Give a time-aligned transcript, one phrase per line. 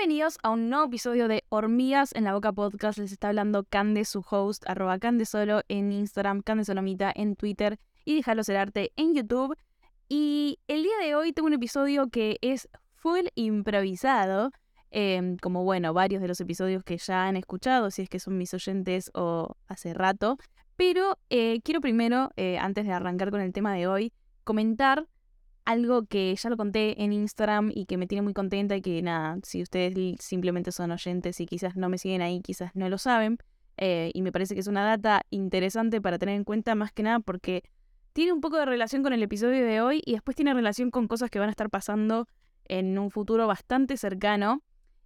[0.00, 2.98] Bienvenidos a un nuevo episodio de Hormigas en la Boca Podcast.
[2.98, 8.42] Les está hablando Cande, su host, arroba Candesolo en Instagram, Candesolomita en Twitter y Déjalo
[8.42, 9.54] Ser Arte en YouTube.
[10.08, 14.52] Y el día de hoy tengo un episodio que es full improvisado,
[14.90, 18.38] em, como bueno, varios de los episodios que ya han escuchado, si es que son
[18.38, 20.38] mis oyentes o hace rato.
[20.76, 24.14] Pero eh, quiero primero, eh, antes de arrancar con el tema de hoy,
[24.44, 25.06] comentar
[25.64, 29.02] algo que ya lo conté en Instagram y que me tiene muy contenta y que
[29.02, 32.98] nada, si ustedes simplemente son oyentes y quizás no me siguen ahí, quizás no lo
[32.98, 33.38] saben.
[33.76, 37.02] Eh, y me parece que es una data interesante para tener en cuenta más que
[37.02, 37.62] nada porque
[38.12, 41.08] tiene un poco de relación con el episodio de hoy y después tiene relación con
[41.08, 42.26] cosas que van a estar pasando
[42.66, 44.62] en un futuro bastante cercano.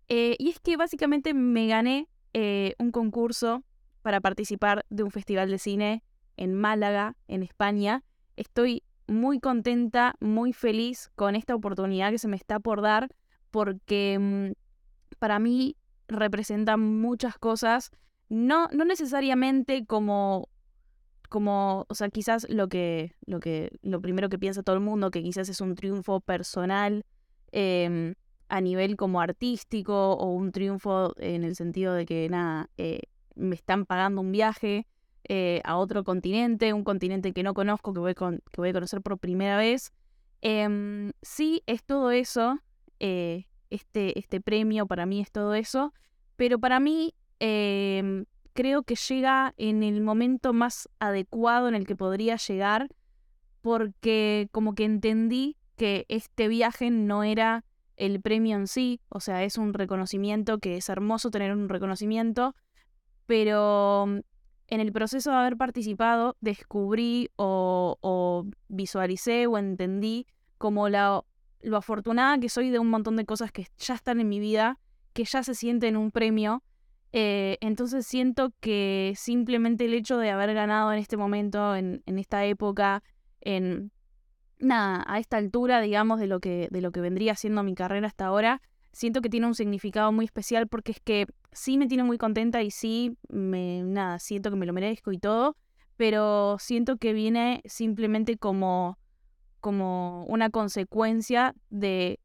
[0.09, 3.65] Eh, y es que básicamente me gané eh, un concurso
[4.03, 6.03] para participar de un festival de cine
[6.37, 8.03] en Málaga, en España.
[8.37, 13.08] Estoy muy contenta, muy feliz con esta oportunidad que se me está por dar,
[13.50, 14.52] porque mm,
[15.19, 15.77] para mí
[16.08, 17.91] representa muchas cosas,
[18.28, 20.48] no, no necesariamente como,
[21.28, 25.10] como, o sea, quizás lo que, lo que, lo primero que piensa todo el mundo,
[25.10, 27.05] que quizás es un triunfo personal
[27.52, 28.14] em,
[28.48, 33.02] a nivel como artístico o un triunfo en el sentido de que nada, eh,
[33.34, 34.86] me están pagando un viaje,
[35.28, 39.56] eh, a otro continente, un continente que no conozco, que voy, a conocer por primera
[39.56, 39.92] vez.
[40.42, 42.58] Em, sí, es todo eso.
[43.00, 45.92] Eh, este, este premio para mí es todo eso.
[46.36, 51.97] Pero para mí em, creo que llega en el momento más adecuado en el que
[51.97, 52.88] podría llegar.
[53.62, 57.64] Porque como que entendí que este viaje no era
[57.97, 62.55] el premio en sí, o sea, es un reconocimiento que es hermoso tener un reconocimiento,
[63.27, 64.06] pero
[64.69, 70.27] en el proceso de haber participado descubrí o, visualicé o entendí
[70.59, 71.25] como lo
[71.77, 74.78] afortunada que soy de un montón de cosas que ya están en mi vida,
[75.12, 76.62] que ya se sienten un premio.
[77.12, 82.19] Eh, entonces siento que simplemente el hecho de haber ganado en este momento, en, en
[82.19, 83.03] esta época,
[83.41, 83.93] en
[84.59, 88.06] nada, a esta altura, digamos, de lo que, de lo que vendría siendo mi carrera
[88.06, 88.62] hasta ahora,
[88.94, 92.62] siento que tiene un significado muy especial porque es que sí me tiene muy contenta
[92.62, 95.56] y sí, me, nada, siento que me lo merezco y todo,
[95.97, 98.99] pero siento que viene simplemente como,
[99.60, 102.21] como una consecuencia de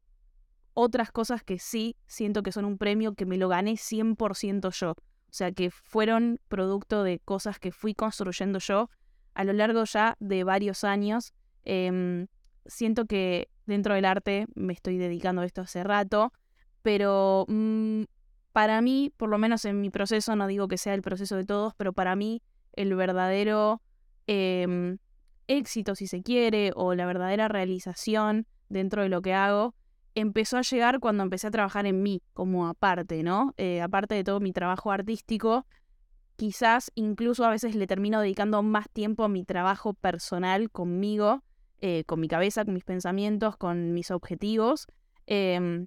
[0.72, 4.92] otras cosas que sí siento que son un premio que me lo gané 100% yo.
[4.92, 8.90] O sea, que fueron producto de cosas que fui construyendo yo
[9.34, 11.34] a lo largo ya de varios años.
[11.64, 12.28] Em,
[12.66, 16.32] siento que dentro del arte me estoy dedicando a esto hace rato
[16.82, 18.02] pero mm,
[18.52, 21.44] para mí, por lo menos en mi proceso, no digo que sea el proceso de
[21.44, 22.42] todos, pero para mí
[22.72, 23.82] el verdadero
[24.26, 24.98] em,
[25.46, 29.74] éxito, si se quiere, o la verdadera realización dentro de lo que hago,
[30.14, 33.54] empezó a llegar cuando empecé a trabajar en mí, como aparte, ¿no?
[33.56, 35.66] Eh, aparte de todo mi trabajo artístico,
[36.36, 41.42] quizás incluso a veces le termino dedicando más tiempo a mi trabajo personal conmigo,
[41.80, 44.86] eh, con mi cabeza, con mis pensamientos, con mis objetivos.
[45.26, 45.86] Em,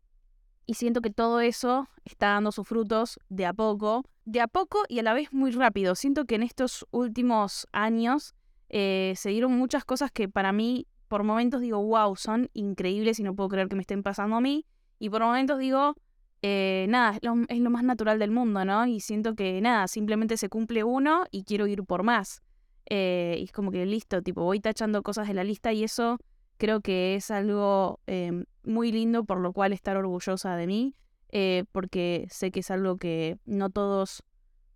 [0.66, 4.84] y siento que todo eso está dando sus frutos de a poco, de a poco
[4.88, 5.96] y a la vez muy rápido.
[5.96, 8.34] Siento que en estos últimos años
[8.70, 13.24] eh, se dieron muchas cosas que para mí, por momentos digo, wow, son increíbles y
[13.24, 14.66] no puedo creer que me estén pasando a mí.
[15.00, 15.96] Y por momentos digo,
[16.42, 18.86] eh, nada, es lo, más natural del mundo, ¿no?
[18.86, 22.42] Y siento que nada, simplemente se cumple uno y quiero ir por más.
[22.90, 26.18] Eh, y es como que listo, tipo, voy tachando cosas de la lista y eso
[26.58, 30.96] creo que es algo em, muy lindo por lo cual estar orgullosa de mí,
[31.30, 34.24] eh, porque sé que es algo que no todos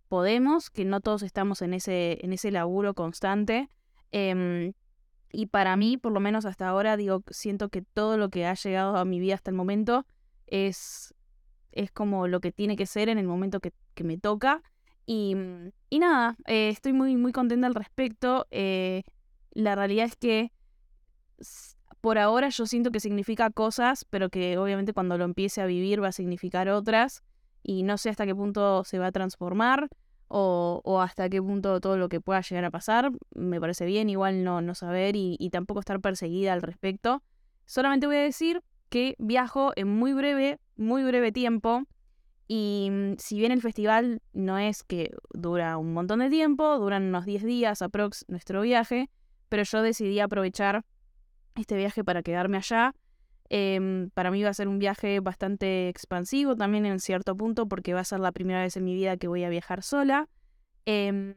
[0.08, 3.68] podemos, que no todos estamos en ese, en ese laburo constante.
[4.10, 4.72] Em,
[5.30, 8.54] y para mí, por lo menos hasta ahora, digo, siento que todo lo que ha
[8.54, 10.06] llegado a mi vida hasta el momento
[10.46, 11.14] es,
[11.72, 13.72] es como lo que tiene que ser en el momento que,
[14.04, 14.62] me toca.
[15.06, 15.34] Y,
[15.90, 18.46] y nada, eh, estoy muy, muy contenta al respecto.
[18.52, 19.02] Eh,
[19.50, 20.52] la realidad es que
[22.00, 26.02] por ahora yo siento que significa cosas, pero que obviamente cuando lo empiece a vivir
[26.02, 27.22] va a significar otras
[27.62, 29.88] y no sé hasta qué punto se va a transformar
[30.28, 33.10] o, hasta qué punto todo lo que pueda llegar a pasar.
[33.34, 37.22] Me parece bien igual no, no saber y, y tampoco estar perseguida al respecto.
[37.66, 41.84] Solamente voy a decir que viajo en muy breve, muy breve tiempo.
[42.46, 47.04] Y mm, si bien el festival no es que dura un montón de tiempo, duran
[47.04, 49.10] unos 10 días aprox nuestro viaje,
[49.48, 50.84] pero yo decidí aprovechar
[51.60, 52.94] este viaje para quedarme allá.
[53.50, 57.94] Em, para mí va a ser un viaje bastante expansivo también en cierto punto porque
[57.94, 60.28] va a ser la primera vez en mi vida que voy a viajar sola.
[60.84, 61.34] Em,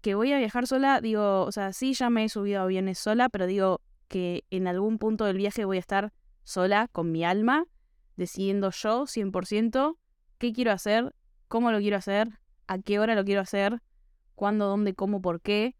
[0.00, 2.98] que voy a viajar sola, digo, o sea, sí ya me he subido a aviones
[2.98, 6.12] sola, pero digo que en algún punto del viaje voy a estar
[6.42, 7.66] sola con mi alma.
[8.16, 9.96] decidiendo yo 100%
[10.36, 11.14] qué quiero hacer,
[11.48, 13.80] cómo lo quiero hacer, a qué hora lo quiero hacer,
[14.34, 15.74] cuándo, dónde, cómo, por qué,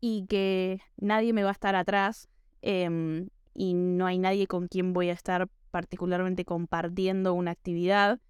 [0.00, 2.28] y que nadie me va a estar atrás
[2.66, 8.20] em, y no hay nadie con quien voy a estar particularmente compartiendo una actividad.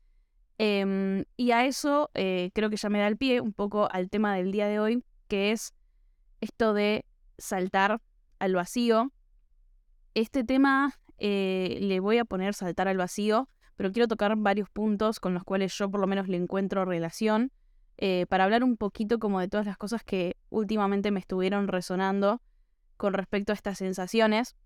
[0.59, 4.11] Em, y a eso eh, creo que ya me da el pie un poco al
[4.11, 5.73] tema del día de hoy, que es
[6.43, 7.07] esto de
[7.39, 8.03] saltar
[8.39, 9.11] al vacío.
[10.13, 15.19] Este tema eh, le voy a poner saltar al vacío, pero quiero tocar varios puntos
[15.19, 17.53] con los cuales yo por lo menos le encuentro relación,
[17.97, 22.43] eh, para hablar un poquito como de todas las cosas que últimamente me estuvieron resonando
[22.97, 24.57] con respecto a estas sensaciones.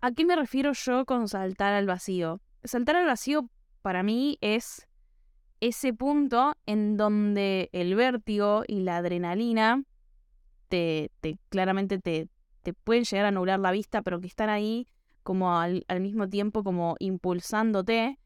[0.00, 2.40] ¿A qué me refiero yo con saltar al vacío?
[2.64, 3.48] Saltar al vacío
[3.82, 4.86] para mí es
[5.60, 9.82] ese punto en donde el vértigo y la adrenalina
[10.68, 11.10] te,
[11.48, 12.28] claramente te,
[12.62, 14.88] te pueden llegar a nublar la vista, pero que están ahí
[15.22, 18.18] como al, mismo tiempo como impulsándote.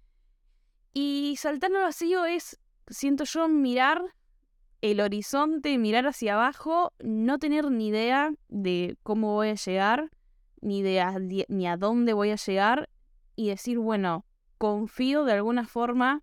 [0.92, 2.58] Y saltar al vacío es,
[2.88, 4.02] siento yo, mirar
[4.82, 10.10] el horizonte, mirar hacia abajo, no tener ni idea de cómo voy a llegar,
[10.60, 12.88] ni, de ni a dónde voy a llegar,
[13.36, 14.24] y decir, bueno,
[14.58, 16.22] confío de alguna forma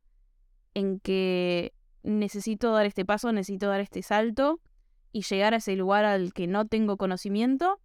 [0.74, 1.74] en que
[2.04, 4.60] necesito dar este paso, necesito dar este salto
[5.12, 7.80] y llegar a ese lugar al que no tengo conocimiento,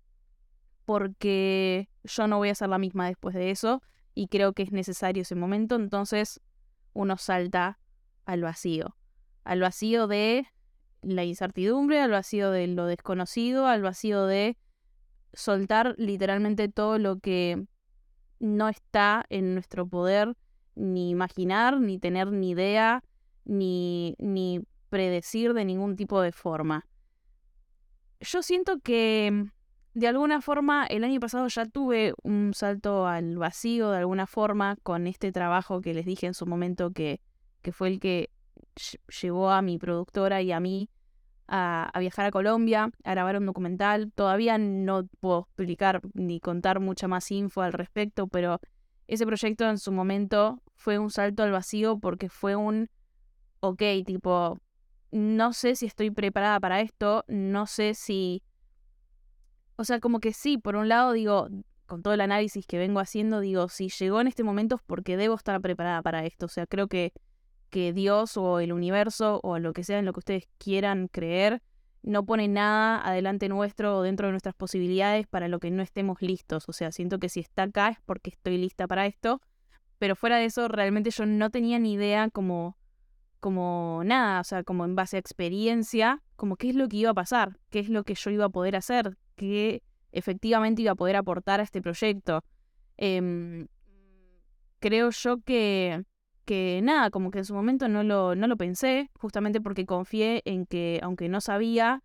[0.84, 3.82] porque yo no voy a ser la misma después de eso
[4.14, 6.40] y creo que es necesario ese momento, entonces
[6.92, 7.78] uno salta
[8.24, 8.96] al vacío,
[9.44, 10.46] al vacío de
[11.02, 14.56] la incertidumbre, al vacío de lo desconocido, al vacío de
[15.32, 17.66] soltar literalmente todo lo que
[18.38, 20.37] no está en nuestro poder
[20.75, 23.02] ni imaginar, ni tener ni idea,
[23.44, 26.87] ni, ni predecir de ningún tipo de forma.
[28.20, 29.46] Yo siento que
[29.94, 34.76] de alguna forma el año pasado ya tuve un salto al vacío, de alguna forma,
[34.82, 37.20] con este trabajo que les dije en su momento que,
[37.62, 38.31] que fue el que
[39.20, 40.88] llevó a mi productora y a mí
[41.48, 44.12] a, viajar a Colombia, a grabar un documental.
[44.12, 48.60] Todavía no puedo explicar ni contar mucha más info al respecto, pero
[49.06, 52.88] ese proyecto en su momento fue un salto al vacío porque fue un,
[53.60, 54.60] ok, tipo,
[55.10, 58.42] no sé si estoy preparada para esto, no sé si
[59.76, 61.48] o sea, como que sí, por un lado digo,
[61.86, 65.16] con todo el análisis que vengo haciendo, digo, si llegó en este momento es porque
[65.16, 66.46] debo estar preparada para esto.
[66.46, 67.12] O sea, creo que,
[67.72, 71.62] que Dios o el universo o lo que sea en lo que ustedes quieran creer,
[72.02, 76.20] no pone nada adelante nuestro o dentro de nuestras posibilidades para lo que no estemos
[76.20, 76.69] listos.
[76.69, 79.40] O sea, siento que si está acá es porque estoy lista para esto.
[79.98, 82.76] Pero fuera de eso, realmente yo no tenía ni idea como,
[83.40, 87.10] como nada, o sea, como en base a experiencia, como qué es lo que iba
[87.10, 90.96] a pasar, qué es lo que yo iba a poder hacer, que efectivamente iba a
[90.96, 92.44] poder aportar a este proyecto.
[92.98, 93.69] Em,
[94.78, 96.04] creo yo que,
[96.44, 100.42] que nada, como que en su momento no lo, no lo pensé, justamente porque confié
[100.44, 102.02] en que, aunque no sabía,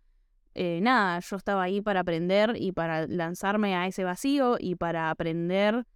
[0.54, 5.10] eh, nada, yo estaba ahí para aprender y para lanzarme a ese vacío y para
[5.10, 5.86] aprender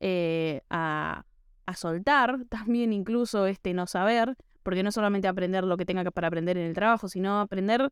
[0.00, 1.24] eh, a,
[1.66, 6.10] a soltar también incluso este no saber, porque no solamente aprender lo que tenga que
[6.10, 7.90] para aprender en el trabajo, sino aprender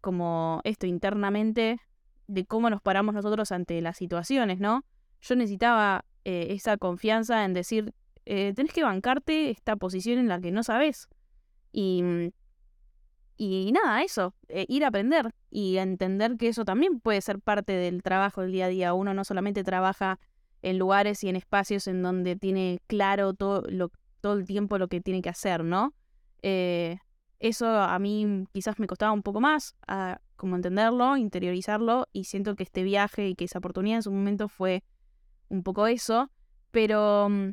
[0.00, 1.80] como esto internamente
[2.26, 4.84] de cómo nos paramos nosotros ante las situaciones, ¿no?
[5.20, 10.40] Yo necesitaba eh, esa confianza en decir, eh, tenés que bancarte esta posición en la
[10.40, 11.08] que no sabes.
[11.72, 12.02] Y,
[13.36, 17.72] y nada, eso, eh, ir a aprender y entender que eso también puede ser parte
[17.72, 18.94] del trabajo del día a día.
[18.94, 20.18] Uno no solamente trabaja
[20.62, 24.88] en lugares y en espacios en donde tiene claro todo, lo, todo el tiempo lo
[24.88, 25.94] que tiene que hacer, ¿no?
[27.42, 32.54] Eso a mí quizás me costaba un poco más, a, como entenderlo, interiorizarlo, y siento
[32.54, 34.84] que este viaje y que esa oportunidad en su momento fue
[35.48, 36.30] un poco eso,
[36.70, 37.50] pero, mm,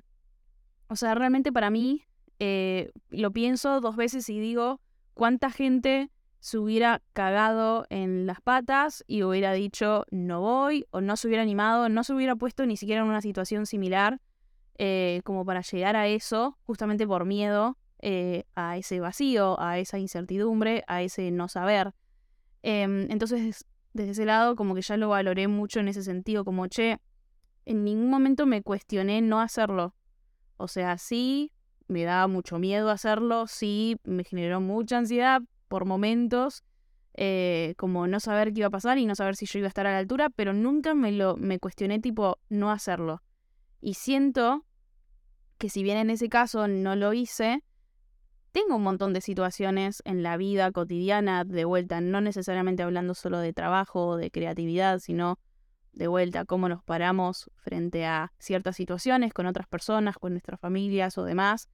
[0.89, 2.03] o sea, realmente para mí
[2.39, 4.81] eh, lo pienso dos veces y digo,
[5.13, 11.15] ¿cuánta gente se hubiera cagado en las patas y hubiera dicho no voy, o no
[11.17, 14.19] se hubiera animado, no se hubiera puesto ni siquiera en una situación similar
[14.77, 19.99] eh, como para llegar a eso, justamente por miedo eh, a ese vacío, a esa
[19.99, 21.93] incertidumbre, a ese no saber.
[22.63, 26.67] Em, entonces, desde ese lado, como que ya lo valoré mucho en ese sentido, como,
[26.67, 26.99] che,
[27.65, 29.95] en ningún momento me cuestioné no hacerlo.
[30.59, 31.53] O sea, sí,
[31.87, 36.65] me daba mucho miedo hacerlo, sí, me generó mucha ansiedad por momentos,
[37.13, 39.69] eh, como no saber qué iba a pasar y no saber si yo iba a
[39.69, 43.23] estar a la altura, pero nunca me lo me cuestioné tipo no hacerlo.
[43.79, 44.65] Y siento
[45.57, 47.63] que si bien en ese caso no lo hice,
[48.51, 53.39] tengo un montón de situaciones en la vida cotidiana, de vuelta, no necesariamente hablando solo
[53.39, 55.39] de trabajo o de creatividad, sino
[55.93, 61.17] de vuelta, cómo nos paramos frente a ciertas situaciones con otras personas, con nuestras familias
[61.17, 61.69] o demás,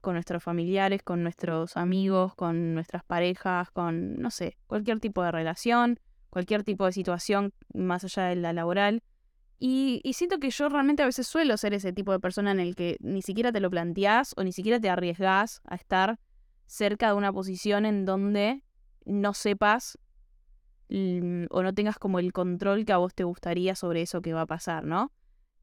[0.00, 5.32] con nuestros familiares, con nuestros amigos, con nuestras parejas, con, no sé, cualquier tipo de
[5.32, 9.02] relación, cualquier tipo de situación más allá de la laboral.
[9.60, 12.76] Y, siento que yo realmente a veces suelo ser ese tipo de persona en el
[12.76, 16.20] que ni siquiera te lo planteás o ni siquiera te arriesgás a estar
[16.66, 18.62] cerca de una posición en donde
[19.04, 19.98] no sepas
[20.90, 24.42] o no tengas como el control que a vos te gustaría sobre eso que va
[24.42, 25.12] a pasar, ¿no?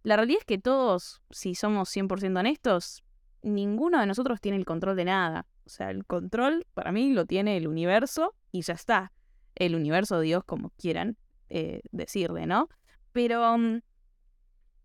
[0.04, 3.04] La realidad es que todos, si somos 100% honestos,
[3.42, 5.48] ninguno de nosotros tiene el control de nada.
[5.66, 9.12] O sea, el control para mí lo tiene el universo y ya está.
[9.56, 11.18] El universo, Dios, como quieran
[11.50, 12.70] eh, decirle, ¿no?
[13.14, 13.80] Pero mm,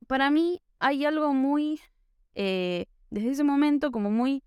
[0.07, 1.81] para mí hay algo muy,
[2.35, 4.43] eh, desde ese momento, como muy,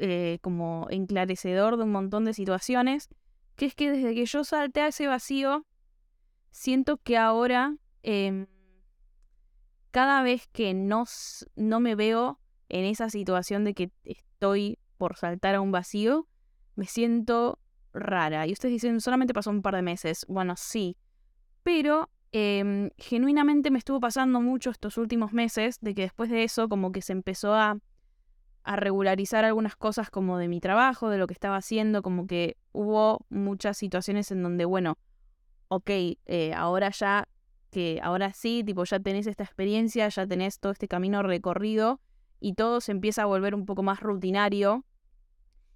[0.00, 3.08] eh, como enclarecedor de un montón de situaciones,
[3.56, 5.66] que es que desde que yo salté a ese vacío,
[6.50, 8.46] siento que ahora, em,
[9.90, 11.04] cada vez que no,
[11.56, 16.28] no me veo en esa situación de que estoy por saltar a un vacío,
[16.74, 17.58] me siento
[17.92, 18.46] rara.
[18.46, 20.24] Y ustedes dicen, solamente pasó un par de meses.
[20.28, 20.96] Bueno, sí.
[21.62, 26.68] Pero Em, genuinamente me estuvo pasando mucho estos últimos meses de que después de eso
[26.68, 27.78] como que se empezó a,
[28.64, 32.56] a regularizar algunas cosas como de mi trabajo, de lo que estaba haciendo, como que
[32.72, 34.98] hubo muchas situaciones en donde, bueno,
[35.68, 37.28] ok, eh, ahora ya,
[37.70, 42.00] que ahora sí, tipo, ya tenés esta experiencia, ya tenés todo este camino recorrido
[42.40, 44.84] y todo se empieza a volver un poco más rutinario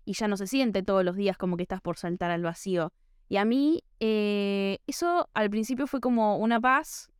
[0.04, 2.92] y ya no se siente todos los días como que estás por saltar al vacío.
[3.28, 7.11] Y a mí eh, eso al principio fue como una paz,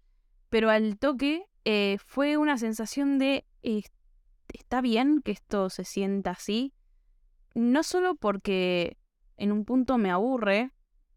[0.48, 3.44] pero al toque eh, fue una sensación de,
[4.56, 6.72] está bien que esto se sienta así,
[7.54, 8.96] no solo porque
[9.36, 10.72] en un punto me aburre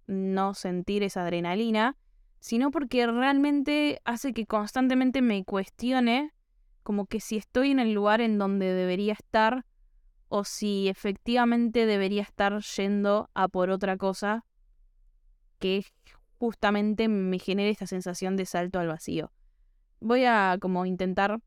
[0.07, 1.97] no sentir esa adrenalina,
[2.39, 6.33] sino porque realmente hace que constantemente me cuestione
[6.83, 9.65] como que si estoy en el lugar en donde debería estar
[10.27, 14.45] o si efectivamente debería estar yendo a por otra cosa
[15.59, 15.85] que
[16.39, 19.31] justamente me genere esta sensación de salto al vacío.
[19.99, 21.39] Voy a como intentar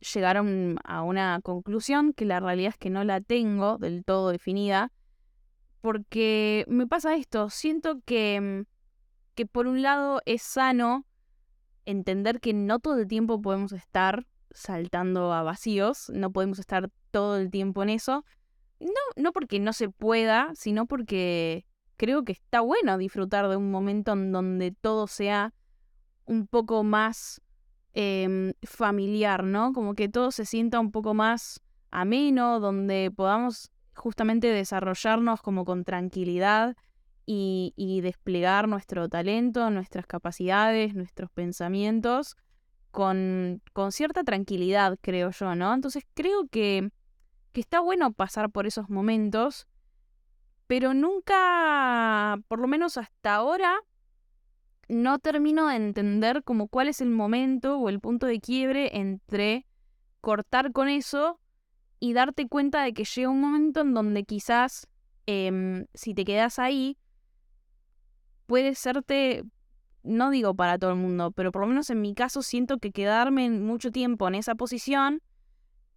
[0.00, 4.92] llegar a, una conclusión que la realidad es que no la tengo del todo definida,
[5.80, 8.66] porque me pasa esto, siento que, mm,
[9.34, 11.06] que por un lado es sano
[11.84, 17.36] entender que no todo el tiempo podemos estar saltando a vacíos, no podemos estar todo
[17.36, 18.24] el tiempo en eso,
[18.80, 21.66] no, no porque no se pueda, sino porque
[21.96, 25.52] creo que está bueno disfrutar de un momento en donde todo sea
[26.24, 27.42] un poco más
[27.94, 29.72] em, familiar, ¿no?
[29.72, 35.84] Como que todo se sienta un poco más ameno, donde podamos justamente desarrollarnos como con
[35.84, 36.76] tranquilidad
[37.26, 42.36] y, desplegar nuestro talento, nuestras capacidades, nuestros pensamientos
[42.90, 45.72] con, con, cierta tranquilidad, creo yo, ¿no?
[45.72, 46.90] Entonces creo que,
[47.52, 49.68] que está bueno pasar por esos momentos
[50.70, 53.80] pero nunca, por lo menos hasta ahora,
[54.90, 59.66] no termino de entender como cuál es el momento o el punto de quiebre entre
[60.20, 61.38] cortar con eso
[62.00, 64.88] y darte cuenta de que llega un momento en donde quizás
[65.26, 66.98] em, si te quedas ahí,
[68.46, 69.44] puede serte,
[70.02, 72.90] no digo para todo el mundo, pero por lo menos en mi caso siento que
[72.90, 75.22] quedarme mucho tiempo en esa posición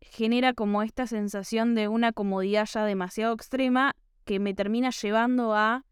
[0.02, 3.96] genera como esta sensación de una comodidad ya demasiado extrema
[4.26, 5.86] que me termina llevando a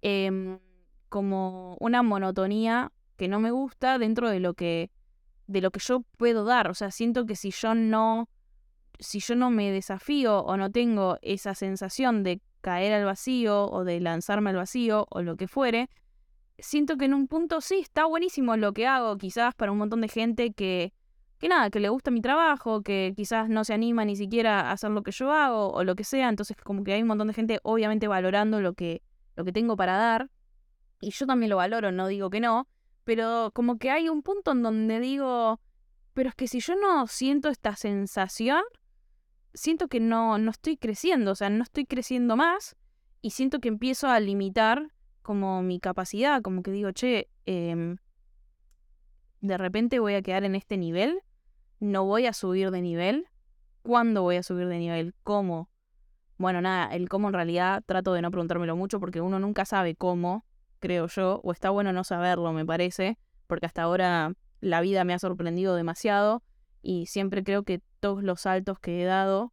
[0.00, 0.60] em,
[1.08, 4.90] como una monotonía que no me gusta dentro de lo que
[5.46, 6.70] de lo que yo puedo dar.
[6.70, 8.28] O sea, siento que si yo no
[8.98, 13.84] si yo no me desafío o no tengo esa sensación de caer al vacío o
[13.84, 15.88] de lanzarme al vacío o lo que fuere,
[16.58, 20.00] siento que en un punto sí está buenísimo lo que hago, quizás para un montón
[20.00, 20.92] de gente que
[21.38, 24.72] que nada, que le gusta mi trabajo, que quizás no se anima ni siquiera a
[24.72, 27.28] hacer lo que yo hago o lo que sea, entonces como que hay un montón
[27.28, 29.02] de gente obviamente valorando lo que,
[29.36, 30.30] lo que tengo para dar,
[31.00, 32.68] y yo también lo valoro, no digo que no,
[33.04, 35.60] pero como que hay un punto en donde digo,
[36.14, 38.62] pero es que si yo no siento esta sensación,
[39.54, 42.76] siento que no, no estoy creciendo, o sea, no estoy creciendo más,
[43.20, 47.96] y siento que empiezo a limitar como mi capacidad, como que digo, che, eh,
[49.40, 51.22] de repente voy a quedar en este nivel
[51.80, 53.28] no voy a subir de nivel.
[53.82, 55.14] ¿Cuándo voy a subir de nivel?
[55.22, 55.70] ¿Cómo?
[56.36, 59.94] Bueno, nada, el cómo en realidad trato de no preguntármelo mucho porque uno nunca sabe
[59.94, 60.44] cómo,
[60.78, 65.14] creo yo, o está bueno no saberlo, me parece, porque hasta ahora la vida me
[65.14, 66.42] ha sorprendido demasiado
[66.82, 69.52] y siempre creo que todos los saltos que he dado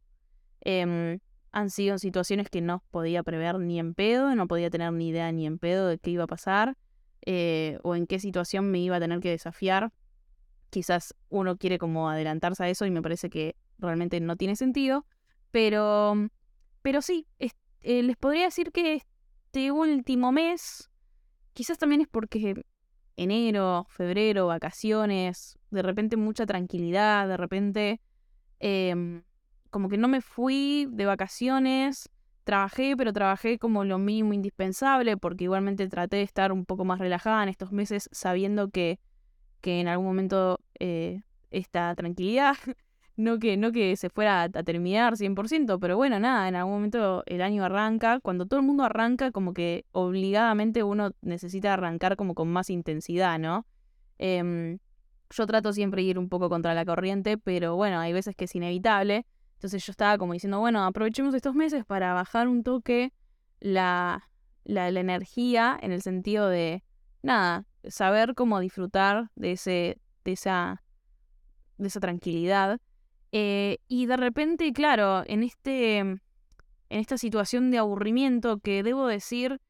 [0.60, 1.18] em,
[1.52, 5.08] han sido en situaciones que no podía prever ni en pedo, no podía tener ni
[5.08, 6.76] idea ni en pedo de qué iba a pasar.
[7.28, 9.92] eh, o en qué situación me iba a tener que desafiar.
[10.70, 15.04] Quizás uno quiere como adelantarse a eso y me parece que realmente no tiene sentido.
[15.50, 16.14] Pero,
[16.82, 17.50] pero sí, eh,
[18.02, 19.02] les podría decir que
[19.46, 20.88] este último mes,
[21.56, 22.62] quizás también es porque
[23.16, 28.00] enero, febrero, vacaciones, de repente mucha tranquilidad, de repente
[28.60, 29.22] em,
[29.70, 32.10] como que no me fui de vacaciones,
[32.44, 36.98] trabajé, pero trabajé como lo mínimo indispensable, porque igualmente traté de estar un poco más
[36.98, 39.00] relajada en estos meses, sabiendo que,
[39.62, 42.56] que en algún momento eh, esta tranquilidad,
[43.16, 47.22] no que, no que se fuera a, terminar 100%, pero bueno, nada, en algún momento
[47.26, 52.34] el año arranca, cuando todo el mundo arranca, como que obligadamente uno necesita arrancar como
[52.34, 53.66] con más intensidad, ¿no?
[54.18, 54.78] Em,
[55.30, 58.44] yo trato siempre de ir un poco contra la corriente, pero bueno, hay veces que
[58.44, 59.26] es inevitable.
[59.54, 63.12] Entonces yo estaba como diciendo, bueno, aprovechemos estos meses para bajar un toque
[63.60, 64.28] la,
[64.64, 66.84] la, energía en el sentido de,
[67.22, 70.82] nada, saber cómo disfrutar de, ese, de, esa,
[71.78, 72.80] de esa tranquilidad.
[73.38, 76.20] Eh, y de repente, claro, en, este, en
[76.88, 79.60] esta situación de aburrimiento que debo decir,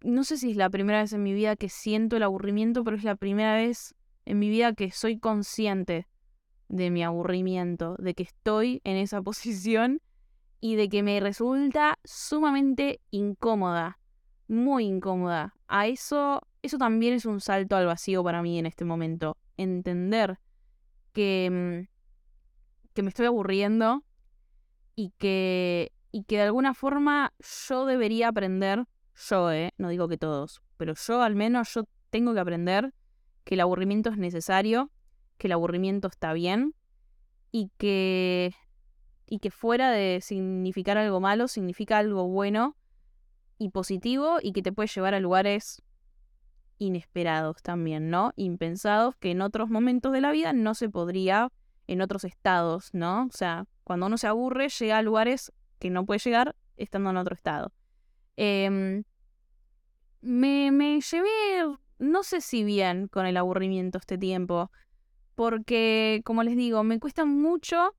[0.00, 2.96] no sé si es la primera vez en mi vida que siento el aburrimiento, pero
[2.96, 3.94] es la primera vez
[4.24, 6.08] en mi vida que soy consciente
[6.68, 10.02] de mi aburrimiento, de que estoy en esa posición
[10.60, 14.00] y de que me resulta sumamente incómoda,
[14.48, 15.54] muy incómoda.
[15.68, 19.36] A eso, eso también es un salto al vacío para mí en este momento.
[19.56, 20.40] Entender
[21.12, 21.95] que, mm,
[22.96, 24.02] que me estoy aburriendo
[24.96, 27.34] y que, y que de alguna forma
[27.68, 32.34] yo debería aprender, yo, eh, no digo que todos, pero yo al menos yo tengo
[32.34, 32.94] que aprender
[33.44, 34.90] que el aburrimiento es necesario
[35.36, 36.74] que el aburrimiento está bien
[37.52, 38.54] y que,
[39.26, 42.76] y que fuera de significar algo malo, significa algo bueno
[43.58, 45.82] y positivo y que te puede llevar a lugares
[46.78, 48.32] inesperados también, ¿no?
[48.36, 51.50] Impensados que en otros momentos de la vida no se podría,
[51.86, 53.26] en otros estados, ¿no?
[53.26, 57.16] O sea, cuando uno se aburre, llega a lugares que no puede llegar estando en
[57.16, 57.72] otro estado.
[58.36, 59.04] Em,
[60.20, 64.70] me, me llevé, no sé si bien con el aburrimiento este tiempo
[65.36, 67.94] porque, como les digo, me cuesta mucho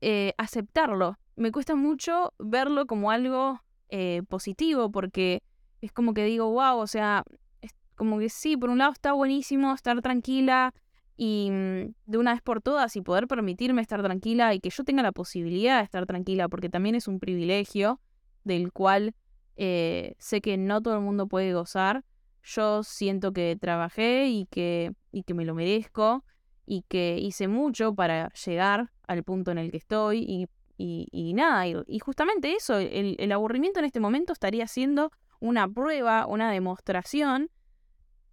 [0.00, 5.42] eh, aceptarlo, me cuesta mucho verlo como algo eh, positivo, porque
[5.80, 7.24] es como que digo, wow, o sea,
[7.62, 10.74] es como que sí, por un lado está buenísimo estar tranquila
[11.22, 14.84] y mm, de una vez por todas y poder permitirme estar tranquila y que yo
[14.84, 18.00] tenga la posibilidad de estar tranquila, porque también es un privilegio
[18.42, 19.14] del cual
[19.56, 22.06] eh, sé que no todo el mundo puede gozar.
[22.42, 26.24] Yo siento que trabajé y que, y que me lo merezco
[26.64, 31.66] y que hice mucho para llegar al punto en el que estoy y, y, nada,
[31.66, 37.50] y, justamente eso, el aburrimiento en este momento estaría siendo una prueba, una demostración,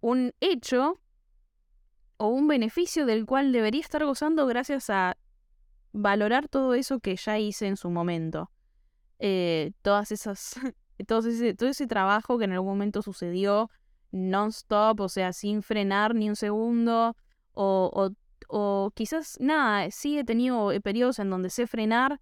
[0.00, 0.98] un hecho
[2.18, 5.16] o un beneficio del cual debería estar gozando gracias a
[5.92, 8.50] valorar todo eso que ya hice en su momento.
[9.18, 10.54] Eh, todas esas,
[11.06, 13.70] todo ese, todo ese trabajo que en algún momento sucedió,
[14.10, 17.16] non-stop, o sea, sin frenar ni un segundo,
[17.52, 18.10] o,
[18.48, 22.20] o, quizás nada, sí he tenido eh, periodos en donde sé frenar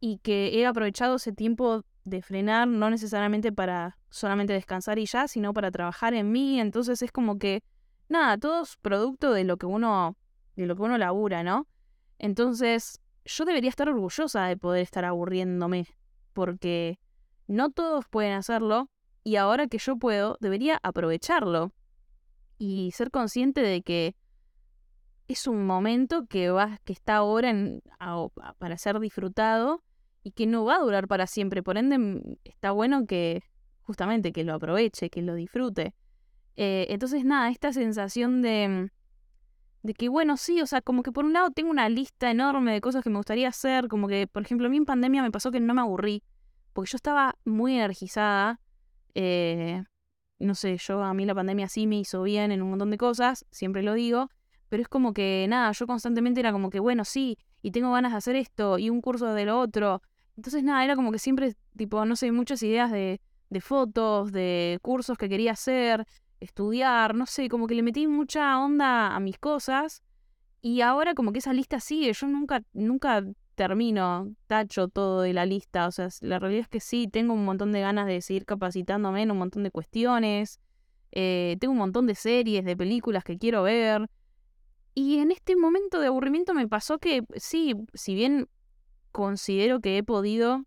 [0.00, 5.26] y que he aprovechado ese tiempo de frenar no necesariamente para solamente descansar y ya,
[5.26, 7.62] sino para trabajar en mí, entonces es como que
[8.08, 10.16] nada, todo es producto de lo que uno
[10.56, 11.66] de lo que uno labura, ¿no?
[12.18, 15.86] Entonces, yo debería estar orgullosa de poder estar aburriéndome,
[16.32, 16.98] porque
[17.46, 18.90] no todos pueden hacerlo
[19.22, 21.72] y ahora que yo puedo, debería aprovecharlo
[22.58, 24.14] y ser consciente de que
[25.28, 27.82] es un momento que, va, que está ahora en,
[28.58, 29.82] para ser disfrutado
[30.22, 31.62] y que no va a durar para siempre.
[31.62, 33.42] Por ende, mm, está bueno que
[33.82, 35.94] justamente que lo aproveche, que lo disfrute.
[36.56, 38.90] Eh, entonces, nada, esta sensación de,
[39.82, 42.72] de que, bueno, sí, o sea, como que por un lado tengo una lista enorme
[42.72, 45.30] de cosas que me gustaría hacer, como que, por ejemplo, a mí en pandemia me
[45.30, 46.22] pasó que no me aburrí,
[46.72, 48.60] porque yo estaba muy energizada
[49.18, 49.82] eh,
[50.38, 52.98] no sé, yo a mí la pandemia sí me hizo bien en un montón de
[52.98, 54.28] cosas, siempre lo digo,
[54.68, 58.12] pero es como que nada, yo constantemente era como que, bueno, sí, y tengo ganas
[58.12, 60.02] de hacer esto, y un curso de lo otro.
[60.36, 64.78] Entonces nada, era como que siempre, tipo, no sé, muchas ideas de, de fotos, de
[64.82, 66.06] cursos que quería hacer,
[66.40, 70.02] estudiar, no sé, como que le metí mucha onda a mis cosas.
[70.62, 73.22] Y ahora como que esa lista sigue, yo nunca, nunca
[73.54, 75.86] termino, tacho todo de la lista.
[75.86, 79.22] O sea, la realidad es que sí, tengo un montón de ganas de seguir capacitándome
[79.22, 80.60] en un montón de cuestiones.
[81.12, 84.08] Eh, tengo un montón de series, de películas que quiero ver.
[84.94, 88.48] Y en este momento de aburrimiento me pasó que sí, si bien
[89.12, 90.64] considero que he podido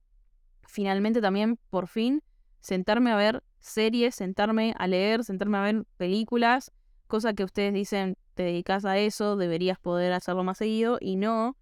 [0.67, 2.21] finalmente también, por fin,
[2.59, 6.71] sentarme a ver series, sentarme a leer, sentarme a ver películas,
[7.07, 11.57] cosa que ustedes dicen, te dedicas a eso, deberías poder hacerlo más seguido, y no,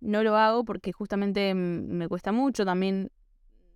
[0.00, 3.10] no lo hago porque justamente me cuesta mucho también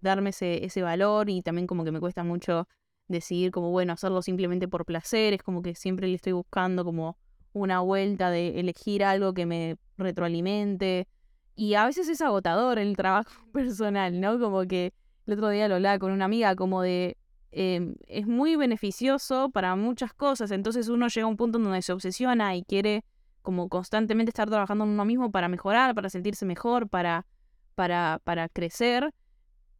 [0.00, 2.68] darme ese, ese valor y también como que me cuesta mucho
[3.08, 7.18] decidir como, bueno, hacerlo simplemente por placer, es como que siempre le estoy buscando como
[7.52, 11.08] una vuelta de elegir algo que me retroalimente.
[11.56, 14.38] Y a veces es agotador el trabajo personal, ¿no?
[14.38, 14.92] Como que
[15.26, 17.16] el otro día lo hablaba con una amiga, como de,
[17.54, 21.92] em, es muy beneficioso para muchas cosas, entonces uno llega a un punto donde se
[21.92, 23.04] obsesiona y quiere
[23.42, 27.26] como constantemente estar trabajando en uno mismo para mejorar, para sentirse mejor, para,
[27.74, 29.12] para, para crecer.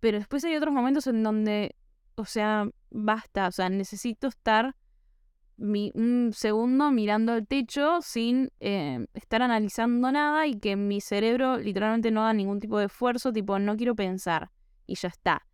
[0.01, 1.75] Pero después hay otros momentos en donde,
[2.15, 4.75] o sea, basta, o sea, necesito estar
[5.57, 12.11] un segundo mirando al techo sin eh, estar analizando nada y que mi cerebro literalmente
[12.11, 14.51] no haga ningún tipo de esfuerzo, tipo, no quiero pensar
[14.87, 15.47] y ya está.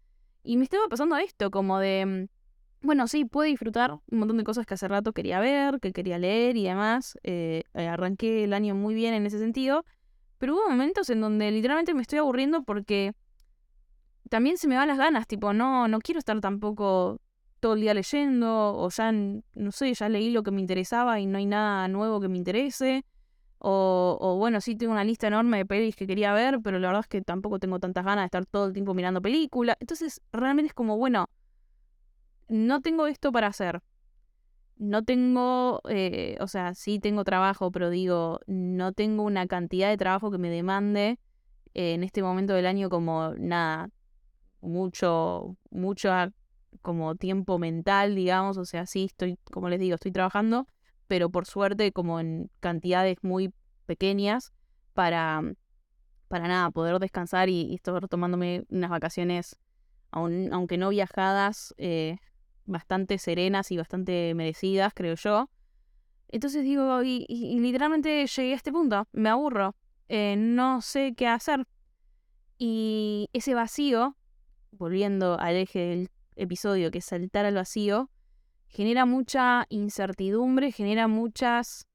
[0.43, 4.45] Y me estaba pasando esto, como de, mm, bueno, sí, puedo disfrutar un montón de
[4.45, 7.19] cosas que hace rato quería ver, que quería leer y demás.
[7.23, 9.85] Eh, eh, arranqué el año muy bien en ese sentido,
[10.39, 13.13] pero hubo momentos en donde literalmente me estoy aburriendo porque
[14.31, 17.21] también se me van las ganas, tipo, no, no quiero estar tampoco
[17.59, 21.27] todo el día leyendo, o ya, no sé, ya leí lo que me interesaba y
[21.27, 23.05] no hay nada nuevo que me interese.
[23.63, 26.89] O, o, bueno, sí tengo una lista enorme de pelis que quería ver, pero la
[26.89, 29.77] verdad es que tampoco tengo tantas ganas de estar todo el tiempo mirando películas.
[29.81, 31.29] Entonces, realmente es como, bueno,
[32.49, 33.83] no tengo esto para hacer.
[34.79, 39.99] No tengo, eh, o sea, sí tengo trabajo, pero digo, no tengo una cantidad de
[39.99, 41.19] trabajo que me demande
[41.75, 43.91] eh, en este momento del año como nada,
[44.63, 46.11] mucho, mucho
[46.81, 50.67] como tiempo mental, digamos, o sea, sí estoy, como les digo, estoy trabajando,
[51.11, 53.53] pero por suerte como en cantidades muy
[53.85, 54.53] pequeñas
[54.95, 55.43] para,
[56.29, 59.59] para nada, poder descansar y, estar tomándome unas vacaciones,
[60.13, 62.19] aunque no viajadas, eh,
[62.65, 65.51] bastante serenas y bastante merecidas, creo yo.
[66.29, 67.27] Entonces digo, y,
[67.59, 69.75] literalmente llegué a este punto, me aburro,
[70.09, 71.67] eh, no sé qué hacer.
[72.57, 74.17] Y ese vacío,
[74.71, 78.11] volviendo al eje del episodio, que es saltar al vacío,
[78.71, 81.87] genera mucha incertidumbre, genera muchas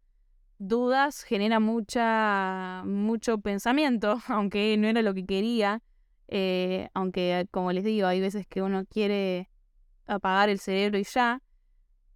[0.60, 5.82] dudas, genera mucha, mucho pensamiento, aunque no era lo que quería.
[6.28, 9.50] Eh, aunque, como les digo, hay veces que uno quiere
[10.06, 11.42] apagar el cerebro y ya.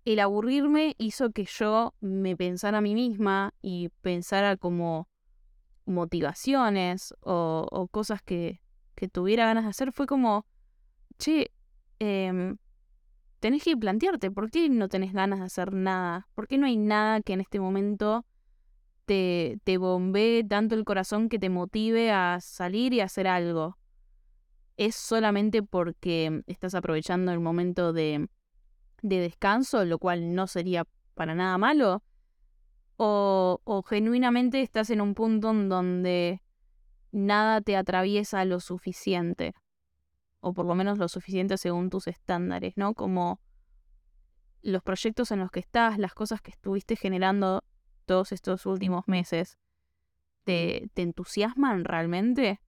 [0.05, 5.07] El aburrirme hizo que yo me pensara a mí misma y pensara como
[5.85, 8.61] motivaciones o, cosas que,
[8.95, 9.91] que tuviera ganas de hacer.
[9.91, 10.45] Fue como,
[11.17, 11.51] che,
[11.99, 12.55] eh,
[13.39, 16.27] tenés que plantearte, ¿por qué no tenés ganas de hacer nada?
[16.35, 18.25] ¿Por qué no hay nada que en este momento
[19.05, 23.77] te, te bombee tanto el corazón que te motive a salir y hacer algo?
[24.77, 28.29] ¿Es solamente porque estás aprovechando el momento de,
[29.01, 32.03] de descanso, lo cual no sería para nada malo?
[32.97, 36.41] O, o genuinamente estás en un punto en donde
[37.11, 39.53] nada te atraviesa lo suficiente
[40.41, 42.93] o por lo menos lo suficiente según tus estándares, ¿no?
[42.93, 43.39] Como
[44.61, 47.63] los proyectos en los que estás, las cosas que estuviste generando
[48.05, 49.57] todos estos últimos meses,
[50.43, 52.61] ¿te, te entusiasman realmente?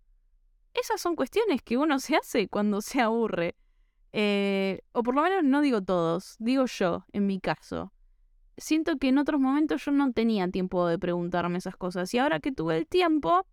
[0.73, 3.55] Esas son cuestiones que uno se hace cuando se aburre.
[4.13, 7.93] Eh, o por lo menos no digo todos, digo yo, en mi caso.
[8.57, 12.39] Siento que en otros momentos yo no tenía tiempo de preguntarme esas cosas y ahora
[12.39, 13.45] que tuve el tiempo,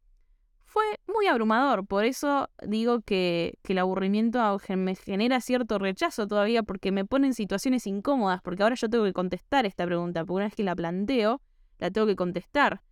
[0.68, 1.86] fue muy abrumador.
[1.86, 7.34] Por eso digo que, el aburrimiento me genera cierto rechazo todavía porque me pone en
[7.34, 10.76] situaciones incómodas, porque ahora yo tengo que contestar esta pregunta, porque una vez que la
[10.76, 11.40] planteo,
[11.78, 12.82] la tengo que contestar.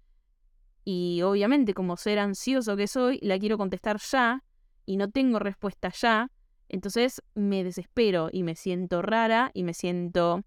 [0.84, 4.42] Y obviamente, como ser ansioso que soy, la quiero contestar ya
[4.86, 6.30] y no tengo respuesta ya.
[6.68, 10.38] Entonces me desespero y me siento rara y me siento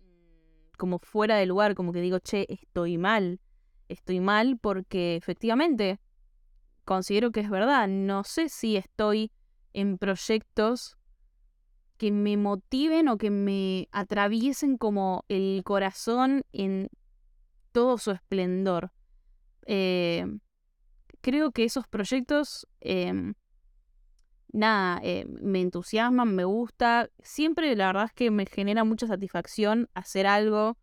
[0.00, 3.40] mm, como fuera de lugar, como que digo, che, estoy mal.
[3.88, 5.98] Estoy mal porque efectivamente
[6.88, 7.86] considero que es verdad.
[7.86, 9.30] No sé si estoy
[9.74, 10.96] en proyectos
[11.98, 16.88] que me motiven o que me atraviesen como el corazón en
[17.72, 18.90] todo su esplendor.
[19.66, 20.24] Eh,
[21.20, 23.34] creo que esos proyectos, em,
[24.50, 27.10] nada, eh, me entusiasman, me gusta.
[27.18, 30.78] Siempre la verdad es que me genera mucha satisfacción hacer algo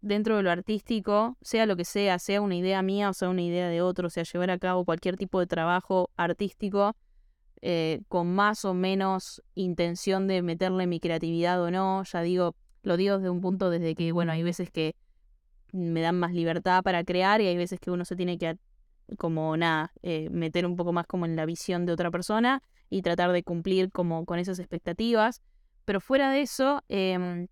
[0.00, 3.42] dentro de lo artístico, sea lo que sea, sea una idea mía o sea una
[3.42, 6.96] idea de otro, sea llevar a cabo cualquier tipo de trabajo artístico
[7.62, 12.96] eh, con más o menos intención de meterle mi creatividad o no, ya digo, lo
[12.96, 14.96] digo desde un punto desde que, bueno, hay veces que
[15.72, 18.56] me dan más libertad para crear y hay veces que uno se tiene que,
[19.18, 23.02] como nada, eh, meter un poco más como en la visión de otra persona y
[23.02, 25.42] tratar de cumplir como con esas expectativas.
[25.84, 27.46] Pero fuera de eso, em,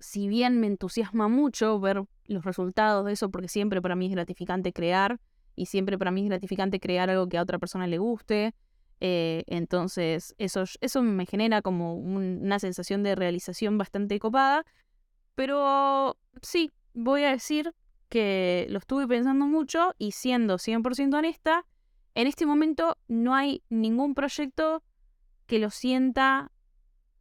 [0.00, 4.12] si bien me entusiasma mucho ver los resultados de eso, porque siempre para mí es
[4.12, 5.20] gratificante crear
[5.56, 8.54] y siempre para mí es gratificante crear algo que a otra persona le guste.
[9.00, 14.64] Eh, entonces, eso, eso me genera como una sensación de realización bastante copada.
[15.34, 17.74] Pero sí, voy a decir
[18.08, 21.64] que lo estuve pensando mucho y siendo 100% honesta,
[22.14, 24.82] en este momento no hay ningún proyecto
[25.46, 26.50] que lo sienta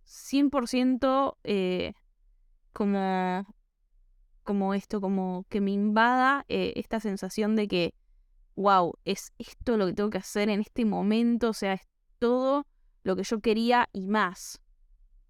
[0.06, 1.94] 100% eh,
[2.78, 3.44] como,
[4.44, 7.96] como esto, como que me invada eh, esta sensación de que,
[8.56, 11.82] wow, es esto lo que tengo que hacer en este momento, o sea, es
[12.20, 12.68] todo
[13.02, 14.62] lo que yo quería y más.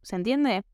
[0.01, 0.65] ¿Se entiende?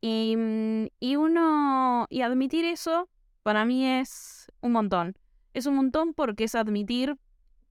[0.00, 3.08] Y, mm, y uno, y admitir eso
[3.42, 5.16] para mí es un montón.
[5.52, 7.16] Es un montón porque es admitir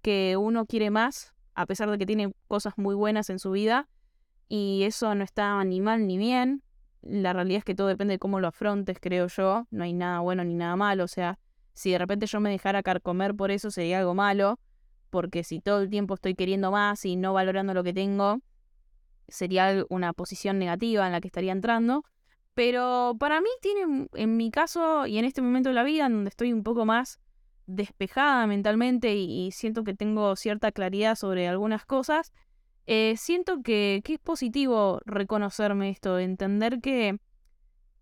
[0.02, 3.88] que uno quiere más, a pesar de que tiene cosas muy buenas en su vida,
[4.50, 6.62] y eso no está ni mal ni bien,
[7.10, 9.66] la realidad es que todo depende de cómo lo afrontes, creo yo.
[9.72, 11.04] No hay nada bueno ni nada malo.
[11.04, 11.40] O sea,
[11.74, 14.60] si de repente yo me dejara carcomer por eso sería algo malo.
[15.10, 18.40] Porque si todo el tiempo estoy queriendo más y no valorando lo que tengo,
[19.28, 22.04] sería una posición negativa en la que estaría entrando.
[22.54, 26.14] Pero para mí tiene, en mi caso y en este momento de la vida, en
[26.14, 27.20] donde estoy un poco más
[27.68, 32.34] despejada mentalmente y siento que tengo cierta claridad sobre algunas cosas,
[32.88, 37.20] eh, siento que, es positivo reconocerme esto, entender que,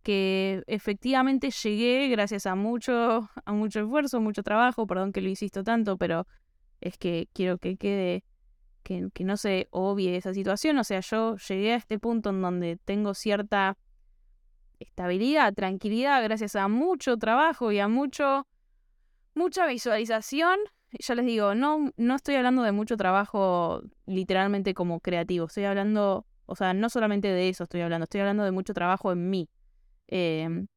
[0.04, 5.64] que efectivamente llegué gracias a mucho, a mucho esfuerzo, mucho trabajo, perdón que lo insisto
[5.64, 6.28] tanto, pero
[6.82, 8.24] es que quiero que quede,
[8.84, 10.78] que, que no se obvie esa situación.
[10.78, 13.80] O sea, yo llegué a este punto en donde tengo cierta
[14.80, 18.46] estabilidad, tranquilidad, gracias a mucho trabajo y a mucho,
[19.34, 20.60] mucha visualización
[21.00, 26.26] ya les digo, no, no estoy hablando de mucho trabajo literalmente como creativo, estoy hablando,
[26.46, 29.50] o sea, no solamente de eso estoy hablando, estoy hablando de mucho trabajo en mí.
[30.08, 30.68] Em,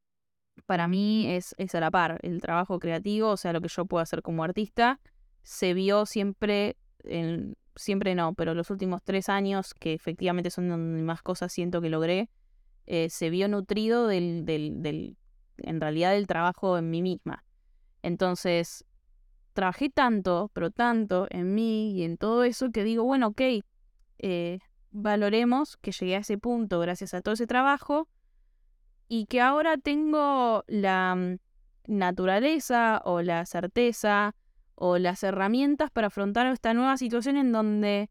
[0.65, 3.85] para mí es, es a la par, el trabajo creativo, o sea, lo que yo
[3.85, 4.99] puedo hacer como artista,
[5.43, 11.01] se vio siempre, en, siempre no, pero los últimos tres años, que efectivamente son donde
[11.03, 12.29] más cosas siento que logré,
[12.85, 15.15] eh, se vio nutrido del, del, del,
[15.57, 17.45] en realidad, del trabajo en mí misma.
[18.01, 18.85] Entonces,
[19.59, 23.41] trabajé tanto, pero tanto en mí y en todo eso que digo, bueno, ok,
[24.19, 24.59] eh,
[24.91, 28.07] valoremos que llegué a ese punto gracias a todo ese trabajo
[29.09, 31.39] y que ahora tengo la mm,
[31.91, 34.33] naturaleza o la certeza
[34.75, 38.09] o las herramientas para afrontar esta nueva situación en donde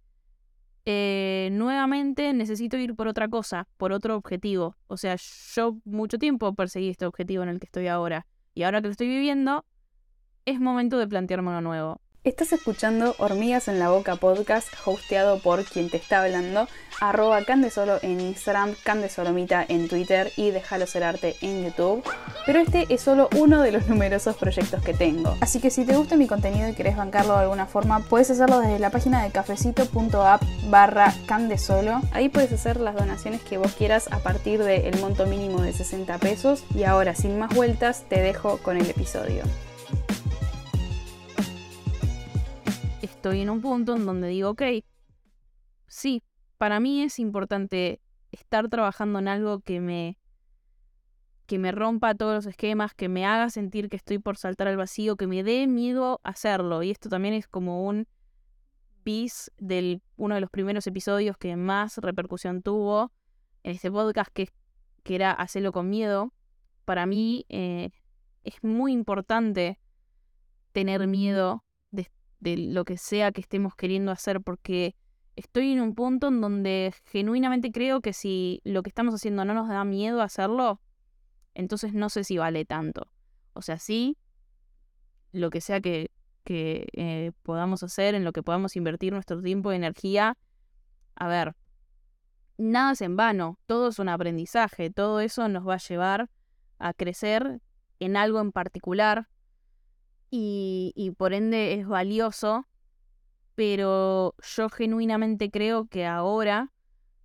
[0.84, 4.76] eh, nuevamente necesito ir por otra cosa, por otro objetivo.
[4.86, 5.16] O sea,
[5.54, 8.26] yo mucho tiempo perseguí este objetivo en el que estoy ahora.
[8.52, 9.64] Y ahora que lo estoy viviendo,
[10.48, 12.00] es momento de plantearme uno nuevo.
[12.24, 16.66] Estás escuchando Hormigas en la Boca podcast, hosteado por quien te está hablando,
[17.00, 22.02] arroba Candesolo en Instagram, Candesolomita en Twitter y Déjalo Ser Arte en YouTube.
[22.46, 25.36] Pero este es solo uno de los numerosos proyectos que tengo.
[25.42, 28.60] Así que si te gusta mi contenido y querés bancarlo de alguna forma, puedes hacerlo
[28.60, 32.00] desde la página de cafecito.app barra Candesolo.
[32.12, 36.18] Ahí puedes hacer las donaciones que vos quieras a partir del monto mínimo de 60
[36.18, 36.64] pesos.
[36.74, 39.44] Y ahora, sin más vueltas, te dejo con el episodio.
[43.02, 44.62] Estoy en un punto en donde digo, ok,
[45.86, 46.22] sí,
[46.56, 48.00] para mí es importante
[48.32, 50.18] estar trabajando en algo que me
[51.46, 54.76] que me rompa todos los esquemas, que me haga sentir que estoy por saltar al
[54.76, 56.82] vacío, que me dé miedo hacerlo.
[56.82, 58.06] Y esto también es como un
[59.02, 63.12] bis del uno de los primeros episodios que más repercusión tuvo
[63.62, 64.50] en este podcast, que,
[65.04, 66.34] que era Hacerlo con miedo.
[66.84, 67.92] Para mí eh,
[68.44, 69.80] es muy importante
[70.72, 71.64] tener miedo
[72.40, 74.94] de lo que sea que estemos queriendo hacer, porque
[75.36, 79.54] estoy en un punto en donde genuinamente creo que si lo que estamos haciendo no
[79.54, 80.80] nos da miedo hacerlo,
[81.54, 83.08] entonces no sé si vale tanto.
[83.52, 84.16] O sea, sí,
[85.32, 86.10] lo que sea que,
[86.44, 90.36] que eh, podamos hacer, en lo que podamos invertir nuestro tiempo y energía,
[91.14, 91.56] a ver,
[92.56, 96.30] nada es en vano, todo es un aprendizaje, todo eso nos va a llevar
[96.78, 97.60] a crecer
[98.00, 99.28] en algo en particular,
[100.30, 102.66] y, por ende es valioso,
[103.54, 106.72] pero yo genuinamente creo que ahora,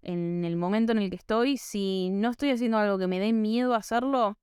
[0.02, 3.34] en el momento en el que estoy, si no estoy haciendo algo que me dé
[3.34, 4.38] miedo hacerlo,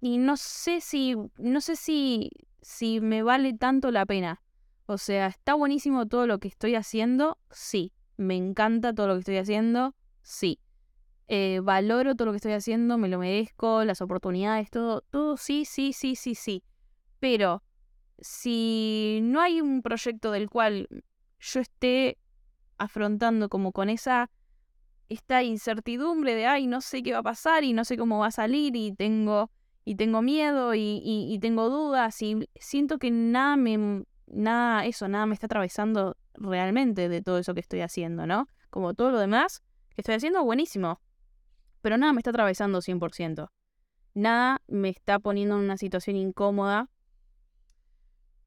[0.00, 4.42] y no sé si, no sé si, si me vale tanto la pena.
[4.86, 7.92] O sea, está buenísimo todo lo que estoy haciendo, sí.
[8.16, 10.60] Me encanta todo lo que estoy haciendo, sí.
[11.28, 15.64] Eh, valoro todo lo que estoy haciendo, me lo merezco, las oportunidades, todo, todo sí,
[15.64, 16.62] sí, sí, sí, sí.
[17.18, 17.62] Pero
[18.18, 20.88] si no hay un proyecto del cual
[21.38, 22.18] yo esté
[22.78, 24.30] afrontando como con esa
[25.08, 28.26] esta incertidumbre de, ay, no sé qué va a pasar y no sé cómo va
[28.26, 29.50] a salir y tengo,
[29.84, 35.26] y tengo miedo y, y, tengo dudas y siento que nada me, nada, eso, nada
[35.26, 38.48] me está atravesando realmente de todo eso que estoy haciendo, ¿no?
[38.70, 39.62] Como todo lo demás
[39.94, 41.00] que estoy haciendo, buenísimo.
[41.82, 43.48] Pero nada me está atravesando 100%.
[44.14, 46.90] Nada me está poniendo en una situación incómoda.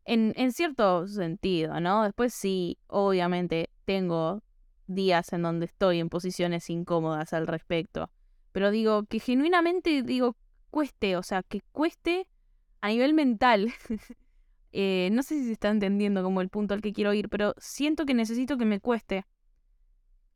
[0.09, 2.01] En, en cierto sentido, ¿no?
[2.01, 4.41] Después sí, obviamente, tengo
[4.87, 8.09] días en donde estoy en posiciones incómodas al respecto.
[8.51, 10.35] Pero digo que genuinamente, digo,
[10.71, 12.27] cueste, o sea, que cueste
[12.81, 13.71] a nivel mental.
[14.71, 17.55] Eh, no sé si se está entendiendo como el punto al que quiero ir, pero
[17.57, 19.25] siento que necesito que me cueste.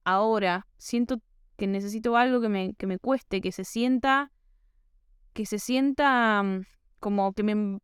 [0.04, 1.22] Ahora, siento
[1.56, 4.32] que necesito algo que me, que me cueste, que se sienta,
[5.34, 6.66] que se sienta mm,
[7.00, 7.80] como que me,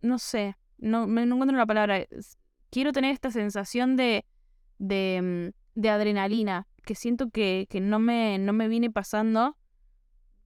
[0.00, 2.04] no sé, no, no encuentro la palabra.
[2.70, 4.26] Quiero tener esta sensación de,
[4.78, 9.56] de, mm, de adrenalina, que siento que, que no, me, no me viene pasando.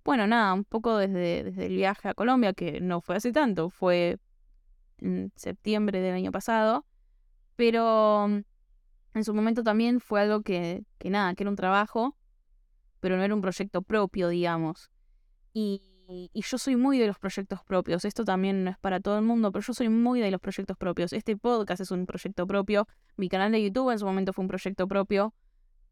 [0.04, 3.70] Bueno, nada, un poco desde, desde el viaje a Colombia, que no fue hace tanto,
[3.70, 4.18] fue
[4.98, 6.86] en septiembre del año pasado,
[7.56, 8.40] pero mm,
[9.14, 12.16] en su momento también fue algo que, que nada, que era un trabajo,
[13.00, 14.90] pero no era un proyecto propio, digamos.
[15.54, 18.04] Y, y, yo soy muy de los proyectos propios.
[18.04, 20.76] Esto también no es para todo el mundo, pero yo soy muy de los proyectos
[20.76, 21.12] propios.
[21.12, 22.86] Este podcast es un proyecto propio.
[23.16, 25.34] Mi canal de YouTube en su momento fue un proyecto propio.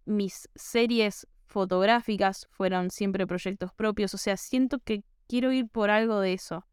[0.04, 4.14] Mis series fotográficas fueron siempre proyectos propios.
[4.14, 6.66] O sea, siento que quiero ir por algo de eso.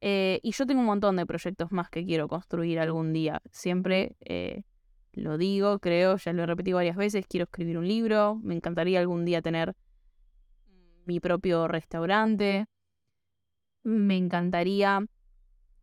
[0.00, 3.40] Eh, y yo tengo un montón de proyectos más que quiero construir algún día.
[3.52, 4.64] Siempre eh,
[5.12, 8.98] lo digo, creo, ya lo he repetido varias veces, quiero escribir un libro, me encantaría
[8.98, 9.74] algún día tener
[11.04, 12.66] mi propio restaurante,
[13.82, 15.04] me encantaría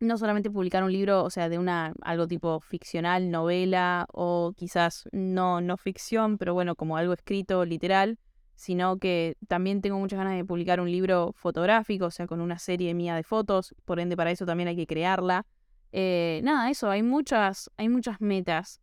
[0.00, 5.08] no solamente publicar un libro, o sea, de una algo tipo ficcional, novela o quizás
[5.12, 8.18] no no ficción, pero bueno, como algo escrito literal,
[8.54, 12.58] sino que también tengo muchas ganas de publicar un libro fotográfico, o sea, con una
[12.58, 15.46] serie mía de fotos, por ende para eso también hay que crearla.
[15.92, 18.80] Eh, nada, eso, hay muchas, hay muchas metas.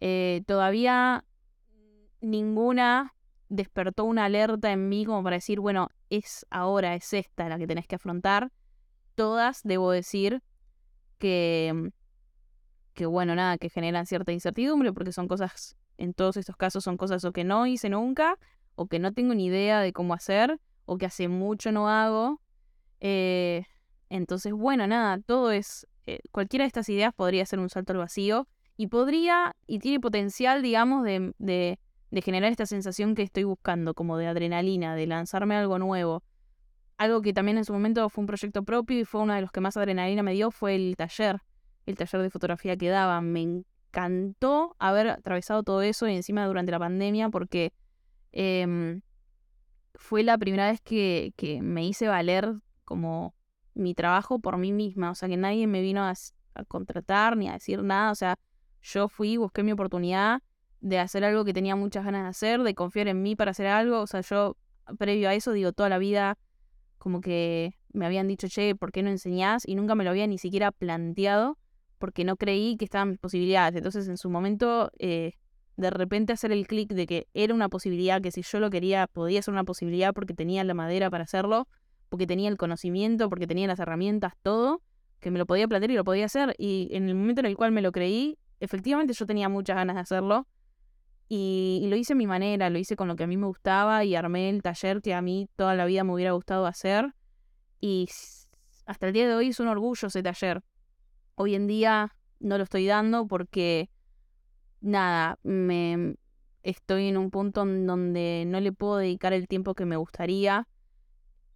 [0.00, 1.24] Eh, todavía
[2.20, 3.14] ninguna
[3.48, 7.66] despertó una alerta en mí como para decir, bueno, es ahora, es esta la que
[7.66, 8.52] tenés que afrontar.
[9.14, 10.42] Todas, debo decir,
[11.18, 11.90] que,
[12.92, 16.96] que bueno, nada, que generan cierta incertidumbre, porque son cosas, en todos estos casos son
[16.96, 18.38] cosas o que no hice nunca,
[18.74, 22.40] o que no tengo ni idea de cómo hacer, o que hace mucho no hago.
[23.00, 23.64] Eh,
[24.10, 27.98] entonces, bueno, nada, todo es, eh, cualquiera de estas ideas podría ser un salto al
[27.98, 28.46] vacío
[28.76, 31.78] y podría, y tiene potencial, digamos, de, de,
[32.12, 36.22] de generar esta sensación que estoy buscando, como de adrenalina, de lanzarme algo nuevo.
[36.96, 39.50] Algo que también en su momento fue un proyecto propio y fue uno de los
[39.50, 41.40] que más adrenalina me dio fue el taller,
[41.86, 43.20] el taller de fotografía que daba.
[43.20, 47.72] Me encantó haber atravesado todo eso y encima durante la pandemia porque
[48.32, 49.02] Em,
[49.94, 53.34] fue la primera vez que, que, me hice valer como
[53.74, 56.14] mi trabajo por mí misma, o sea, que nadie me vino a,
[56.68, 58.38] contratar ni a decir nada, o sea,
[58.82, 60.42] yo fui, busqué mi oportunidad
[60.82, 63.68] de hacer algo que tenía muchas ganas de hacer, de confiar en mí para hacer
[63.68, 64.56] algo, o sea, yo
[64.98, 66.36] previo a eso, digo, toda la vida
[66.98, 69.66] como que me habían dicho, che, ¿por qué no enseñás?
[69.66, 71.56] Y nunca me lo había ni siquiera planteado
[71.98, 73.76] porque no creí que estaban posibilidades.
[73.76, 75.32] Entonces, en su momento, eh,
[75.76, 79.06] de repente hacer el clic de que era una posibilidad, que si yo lo quería
[79.06, 81.68] podía ser una posibilidad porque tenía la madera para hacerlo,
[82.08, 84.82] porque tenía el conocimiento, porque tenía las herramientas, todo,
[85.20, 86.54] que me lo podía plantear y lo podía hacer.
[86.58, 89.94] Y en el momento en el cual me lo creí, efectivamente yo tenía muchas ganas
[89.96, 90.46] de hacerlo.
[91.34, 94.04] Y, lo hice a mi manera, lo hice con lo que a mí me gustaba
[94.04, 97.14] y armé el taller que a mí toda la vida me hubiera gustado hacer.
[97.80, 98.06] Y
[98.84, 100.62] hasta el día de hoy es un orgullo ese taller.
[101.34, 103.88] Hoy en día no lo estoy dando porque
[104.82, 106.16] nada, me
[106.62, 110.68] estoy en un punto en donde no le puedo dedicar el tiempo que me gustaría.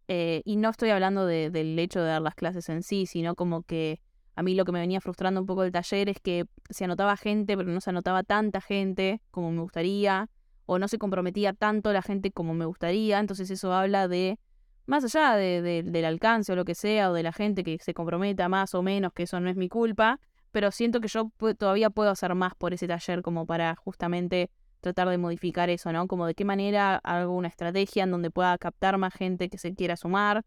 [0.09, 3.63] Eh, y no estoy hablando del hecho de dar las clases en sí, sino como
[3.63, 4.01] que
[4.37, 7.17] a mí lo que me venía frustrando un poco del taller es que se anotaba
[7.17, 10.29] gente, pero no se anotaba tanta gente como me gustaría,
[10.67, 13.19] o no se comprometía tanto la gente como me gustaría.
[13.19, 14.39] Entonces eso habla de,
[14.85, 17.95] más allá de, del alcance o lo que sea, o de la gente que se
[17.95, 20.21] comprometa más o menos, que eso no es mi culpa,
[20.53, 24.51] pero siento que yo todavía puedo hacer más por ese taller como para justamente
[24.83, 26.07] tratar de modificar eso, ¿no?
[26.07, 29.75] Como de qué manera hago una estrategia en donde pueda captar más gente que se
[29.75, 30.45] quiera sumar,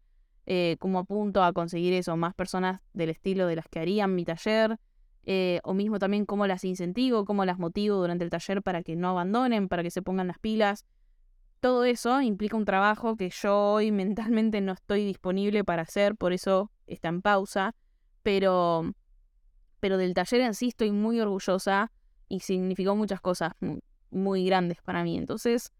[0.52, 4.24] eh, cómo apunto a conseguir eso, más personas del estilo de las que harían mi
[4.24, 4.80] taller,
[5.22, 8.96] eh, o mismo también cómo las incentivo, cómo las motivo durante el taller para que
[8.96, 10.86] no abandonen, para que se pongan las pilas.
[11.60, 16.32] Todo eso implica un trabajo que yo hoy mentalmente no estoy disponible para hacer, por
[16.32, 17.76] eso está en pausa,
[18.24, 18.92] pero
[19.78, 21.92] pero del taller en sí estoy muy orgullosa
[22.28, 23.52] y significó muchas cosas
[24.10, 25.16] muy grandes para mí.
[25.16, 25.70] Entonces,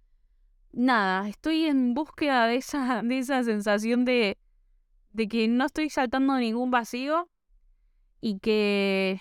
[0.70, 4.38] nada, estoy en búsqueda de esa, de esa sensación de,
[5.12, 7.28] de que no estoy saltando ningún vacío
[8.20, 9.20] y que,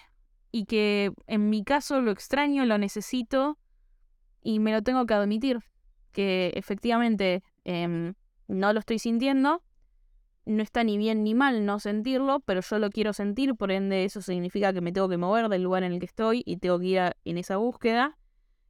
[0.51, 3.57] y que en mi caso lo extraño, lo necesito
[4.41, 5.59] y me lo tengo que admitir,
[6.11, 8.13] que efectivamente em,
[8.47, 9.63] no lo estoy sintiendo,
[10.45, 14.05] no está ni bien ni mal no sentirlo, pero yo lo quiero sentir, por ende
[14.05, 16.79] eso significa que me tengo que mover del lugar en el que estoy y tengo
[16.79, 18.17] que ir en esa búsqueda.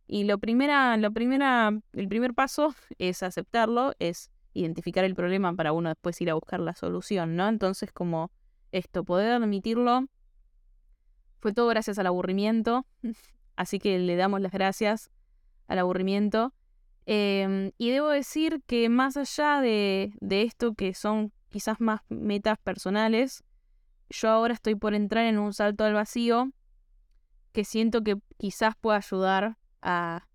[0.06, 5.72] Y lo primera, lo primera, el primer paso es aceptarlo, es identificar el problema para
[5.72, 7.48] uno después ir a buscar la solución, ¿no?
[7.48, 8.32] Entonces, como
[8.72, 10.06] esto, poder admitirlo,
[11.40, 12.86] fue todo gracias al aburrimiento,
[13.56, 15.10] así que le damos las gracias
[15.68, 16.54] al aburrimiento.
[17.06, 22.58] Em, y debo decir que más allá de, de esto, que son quizás más metas
[22.60, 23.44] personales,
[24.10, 26.52] yo ahora estoy por entrar en un salto al vacío
[27.52, 30.28] que siento que quizás pueda ayudar a...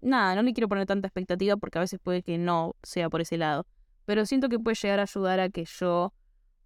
[0.00, 3.20] Nada, no le quiero poner tanta expectativa porque a veces puede que no sea por
[3.20, 3.66] ese lado,
[4.06, 6.14] pero siento que puede llegar a ayudar a que yo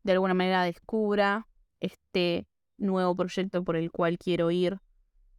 [0.05, 1.49] de alguna manera descubra
[1.81, 2.47] este
[2.79, 4.79] nuevo proyecto por el cual quiero ir,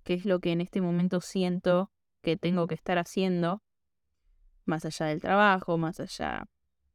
[0.04, 1.92] que es lo que en este momento siento
[2.22, 3.62] que tengo que estar haciendo,
[4.66, 6.46] más allá del trabajo, más allá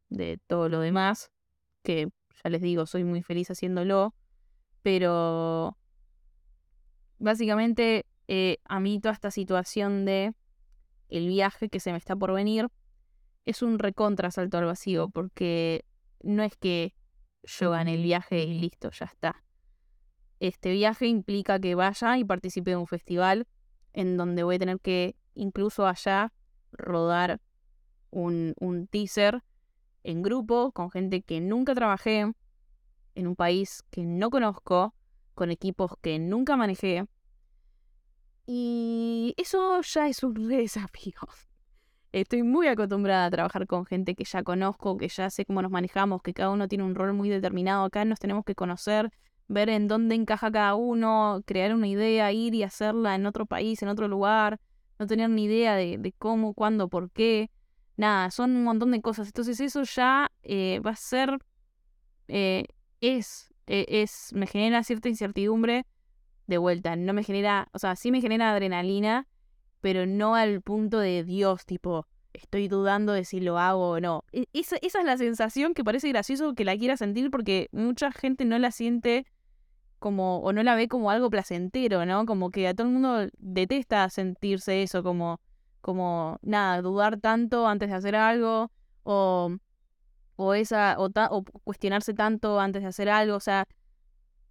[0.09, 1.31] de todo lo demás,
[1.83, 2.09] que
[2.43, 4.15] ya les digo, soy muy feliz haciéndolo,
[4.83, 5.77] pero
[7.19, 10.35] básicamente eh, a mí toda esta situación de
[11.11, 12.69] el viaje que se me está por venir
[13.45, 15.85] es un recontra salto al vacío, porque
[16.23, 16.95] no es que
[17.43, 19.43] yo gane el viaje y listo, ya está.
[20.39, 23.47] Este viaje implica que vaya y participe de un festival
[23.93, 26.33] en donde voy a tener que incluso allá
[26.73, 27.41] rodar
[28.11, 29.43] un, un teaser
[30.03, 32.33] en grupo con gente que nunca trabajé,
[33.15, 34.95] en un país que no conozco,
[35.35, 37.07] con equipos que nunca manejé.
[38.47, 41.21] Y eso ya es un desafío.
[42.13, 45.71] Estoy muy acostumbrada a trabajar con gente que ya conozco, que ya sé cómo nos
[45.71, 47.85] manejamos, que cada uno tiene un rol muy determinado.
[47.85, 49.11] Acá nos tenemos que conocer,
[49.47, 53.81] ver en dónde encaja cada uno, crear una idea, ir y hacerla en otro país,
[53.83, 54.59] en otro lugar,
[54.99, 57.49] no tener ni idea de, de cómo, cuándo, por qué
[58.01, 59.29] nada, son un montón de cosas.
[59.29, 61.39] Entonces eso ya eh, va a ser,
[62.27, 62.65] eh,
[63.01, 65.87] es, e, es, me genera cierta incertidumbre
[66.51, 66.97] de vuelta.
[66.97, 69.27] No me genera, o sea, sí me genera adrenalina,
[69.81, 74.25] pero no al punto de Dios, tipo, estoy dudando de si lo hago o no.
[74.33, 78.13] E, esa, esa es la sensación que parece gracioso que la quiera sentir porque mucha
[78.13, 79.27] gente no la siente
[79.99, 82.27] como, o no la ve como algo placentero, ¿no?
[82.27, 85.41] Como que a todo el mundo detesta sentirse eso, como
[85.81, 88.71] como nada, dudar tanto antes de hacer algo
[89.03, 89.57] o,
[90.37, 93.67] o, esa, o, o cuestionarse tanto antes de hacer algo, o sea,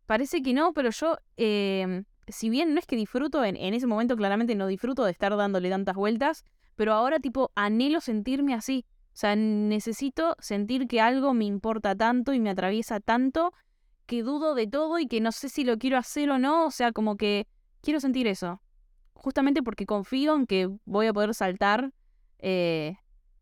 [0.10, 3.86] parece que no, pero yo, em, si bien no es que disfruto, en, en ese
[3.86, 6.44] momento claramente no disfruto de estar dándole tantas vueltas,
[6.76, 12.34] pero ahora tipo anhelo sentirme así, o sea, necesito sentir que algo me importa tanto
[12.34, 13.54] y me atraviesa tanto
[14.08, 16.72] que dudo de todo y que no sé si lo quiero hacer o no, o
[16.72, 17.46] sea, como que
[17.82, 18.64] quiero sentir eso.
[19.14, 21.94] Justamente porque confío en que voy a poder saltar
[22.40, 22.96] eh,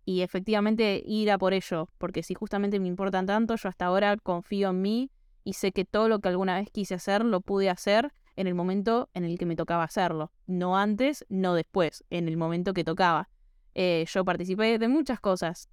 [0.03, 4.17] y efectivamente ir a por ello, porque si justamente me importan tanto, yo hasta ahora
[4.17, 5.11] confío en mí
[5.47, 8.53] y sé que todo lo que alguna vez quise hacer lo pude hacer en el
[8.53, 12.83] momento en el que me tocaba hacerlo, no antes, no después, en el momento que
[12.83, 13.29] tocaba.
[13.73, 15.69] Eh, yo participé de muchas cosas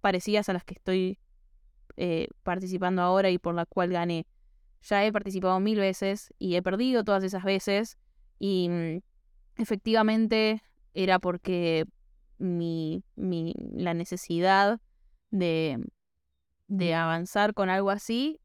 [0.00, 1.18] parecidas a las que estoy
[1.96, 4.28] eh, participando ahora y por la cual gané.
[4.82, 7.98] Ya he participado mil veces y he perdido todas esas veces
[8.38, 9.00] y mm,
[9.60, 10.62] efectivamente
[10.94, 11.84] era porque
[12.38, 14.80] mi, mi, la necesidad
[15.32, 15.84] de,
[16.68, 18.40] de avanzar con algo así,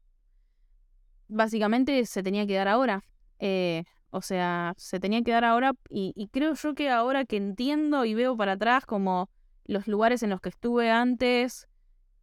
[1.32, 3.02] básicamente se tenía que dar ahora.
[3.38, 7.36] Eh, o sea, se tenía que dar ahora y, y, creo yo que ahora que
[7.36, 9.30] entiendo y veo para atrás como
[9.64, 11.66] los lugares en los que estuve antes,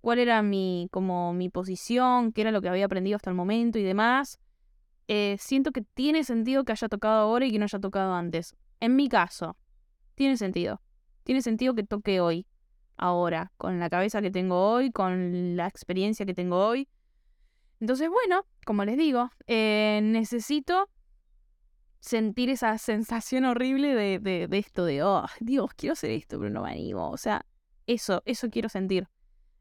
[0.02, 3.80] cuál era mi, como mi posición, qué era lo que había aprendido hasta el momento
[3.80, 4.40] y demás,
[5.08, 8.56] eh, siento que tiene sentido que haya tocado ahora y que no haya tocado antes.
[8.80, 9.58] En mi caso,
[10.16, 10.82] tiene sentido.
[11.24, 12.48] Tiene sentido que toque hoy,
[12.98, 16.88] ahora, con la cabeza que tengo hoy, con la experiencia que tengo hoy.
[17.80, 20.90] Entonces, bueno, como les digo, eh, necesito
[22.00, 26.50] sentir esa sensación horrible de, de, de, esto de, oh, Dios, quiero hacer esto, pero
[26.50, 27.10] no me animo.
[27.10, 27.46] O sea,
[27.88, 29.08] eso, eso quiero sentir.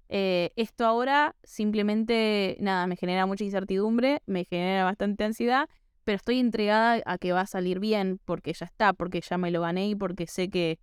[0.09, 5.69] Eh, esto ahora simplemente, nada, me genera mucha incertidumbre, me genera bastante ansiedad
[6.09, 9.51] pero estoy entregada a que va a salir bien porque ya está, porque ya me
[9.51, 10.79] lo gané y porque sé que,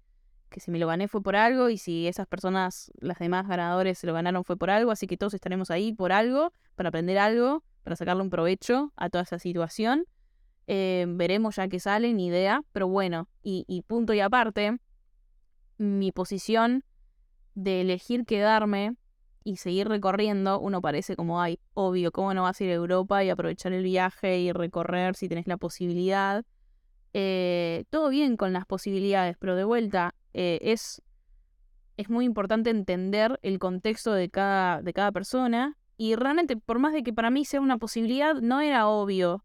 [0.50, 3.98] que si me lo gané fue por algo y si esas personas, las demás ganadores,
[3.98, 7.18] se lo ganaron fue por algo, así que todos estaremos ahí por algo, para aprender
[7.18, 10.06] algo, para sacarle un provecho a toda esa situación.
[10.68, 14.78] Eh, veremos ya que sale, ni idea, pero bueno, y, punto y aparte,
[15.78, 16.84] mi posición
[17.54, 18.96] de elegir quedarme
[19.44, 23.24] y seguir recorriendo, uno parece como, ay, obvio, ¿cómo no vas a ir a Europa
[23.24, 26.44] y aprovechar el viaje y recorrer si tenés la posibilidad?
[27.14, 31.04] Eh, todo bien con las posibilidades, pero de vuelta, eh, es,
[31.96, 36.94] es muy importante entender el contexto de cada, de cada persona y realmente, por más
[36.94, 39.44] de que para mí sea una posibilidad, no era obvio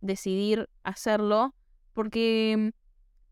[0.00, 1.54] decidir hacerlo,
[1.92, 2.72] porque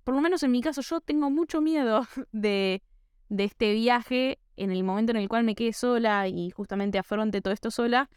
[0.05, 2.03] por lo menos en mi caso yo tengo mucho miedo
[2.33, 2.83] de,
[3.29, 7.41] de este viaje en el momento en el cual me quede sola y justamente afronte
[7.41, 8.11] todo esto sola,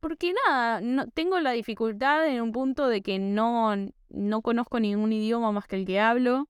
[0.00, 3.74] porque nada, no, tengo la dificultad en un punto de que no,
[4.08, 6.48] no conozco ningún idioma más que el que hablo,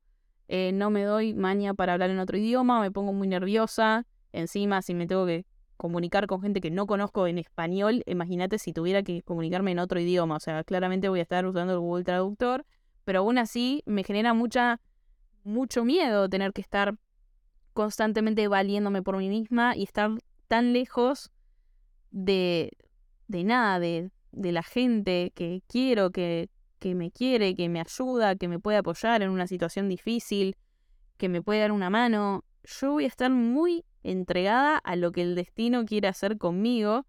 [0.49, 4.83] eh, no me doy maña para hablar en otro idioma, me pongo muy nerviosa, encima
[4.83, 5.47] si me tengo que
[5.81, 9.99] comunicar con gente que no conozco en español, imagínate si tuviera que comunicarme en otro
[9.99, 12.66] idioma, o sea, claramente voy a estar usando el Google Traductor,
[13.07, 14.78] pero aún así me genera mucha,
[15.43, 16.99] mucho miedo tener que estar
[17.72, 20.11] constantemente valiéndome por mí misma y estar
[20.49, 21.31] tan lejos
[22.11, 22.76] de,
[23.28, 28.37] de nada, de, de la gente que quiero, que, que me quiere, que me ayuda,
[28.37, 30.59] que me puede apoyar en una situación difícil,
[31.16, 32.45] que me puede dar una mano.
[32.64, 37.07] Yo voy a estar muy entregada a lo que el destino quiere hacer conmigo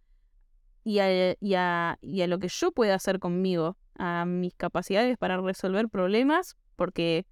[0.84, 5.18] y a, y a, y a lo que yo pueda hacer conmigo, a mis capacidades
[5.18, 7.26] para resolver problemas, porque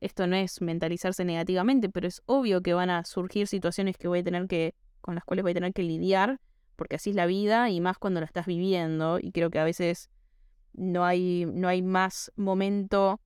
[0.00, 4.20] esto no es mentalizarse negativamente, pero es obvio que van a surgir situaciones que voy
[4.20, 6.40] a tener que, con las cuales voy a tener que lidiar,
[6.76, 9.18] porque así es la vida y más cuando la estás viviendo.
[9.20, 10.10] Y creo que a veces
[10.72, 13.20] no hay, no hay más momento,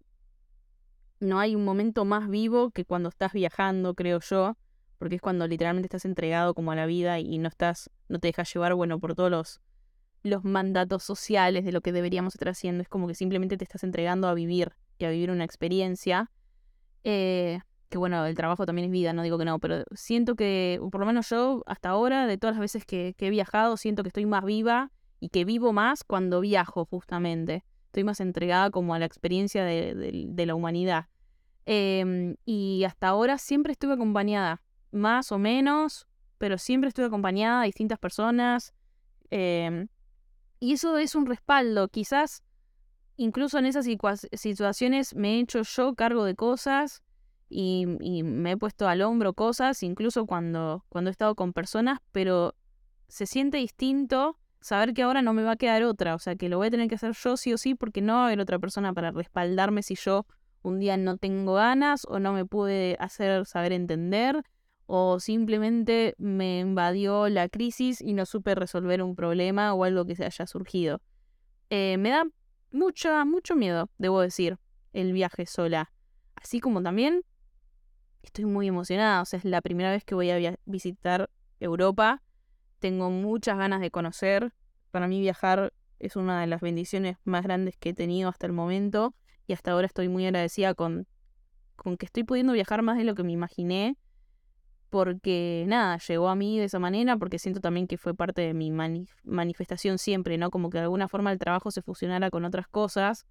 [1.20, 4.56] no hay un momento más vivo que cuando estás viajando, creo yo,
[5.02, 8.28] porque es cuando literalmente estás entregado como a la vida y no estás, no te
[8.28, 9.60] dejas llevar, bueno, por todos los,
[10.22, 12.82] los mandatos sociales de lo que deberíamos estar haciendo.
[12.82, 16.30] Es como que simplemente te estás entregando a vivir y a vivir una experiencia
[17.02, 20.80] eh, que bueno, el trabajo también es vida, no digo que no, pero siento que,
[20.92, 24.08] por lo menos yo, hasta ahora, de todas las veces que, he viajado, siento que
[24.08, 27.64] estoy más viva y que vivo más cuando viajo, justamente.
[27.86, 31.08] Estoy más entregada como a la experiencia de, la humanidad.
[31.66, 34.62] Em, y hasta ahora siempre estuve acompañada,
[34.92, 36.06] más o menos,
[36.38, 38.74] pero siempre estuve acompañada de distintas personas.
[39.30, 39.88] Em,
[40.60, 41.88] y eso es un respaldo.
[41.88, 42.42] Quizás
[43.16, 43.86] incluso en esas
[44.32, 47.02] situaciones me he hecho yo cargo de cosas
[47.48, 52.54] y, me he puesto al hombro cosas, incluso cuando, cuando he estado con personas, pero
[53.08, 56.48] se siente distinto saber que ahora no me va a quedar otra, o sea, que
[56.48, 58.40] lo voy a tener que hacer yo sí o sí porque no va a haber
[58.40, 60.24] otra persona para respaldarme si yo
[60.62, 64.42] un día no tengo ganas o no me pude hacer saber entender
[64.94, 70.14] o simplemente me invadió la crisis y no supe resolver un problema o algo que
[70.14, 71.00] se haya surgido.
[71.70, 72.26] Eh, me da
[72.72, 74.58] mucho, mucho miedo, debo decir,
[74.92, 75.90] el viaje sola.
[76.34, 77.22] Así como también
[78.22, 82.22] estoy muy emocionada, o sea, es la primera vez que voy a visitar Europa.
[82.78, 84.52] Tengo muchas ganas de conocer.
[84.90, 88.52] Para mí viajar es una de las bendiciones más grandes que he tenido hasta el
[88.52, 89.14] momento
[89.46, 91.06] y hasta ahora estoy muy agradecida con,
[91.76, 93.96] con que estoy pudiendo viajar más de lo que me imaginé
[94.92, 98.52] porque nada, llegó a mí de esa manera, porque siento también que fue parte de
[98.52, 98.70] mi
[99.24, 100.50] manifestación siempre, ¿no?
[100.50, 103.24] Como que de alguna forma el trabajo se fusionara con otras cosas,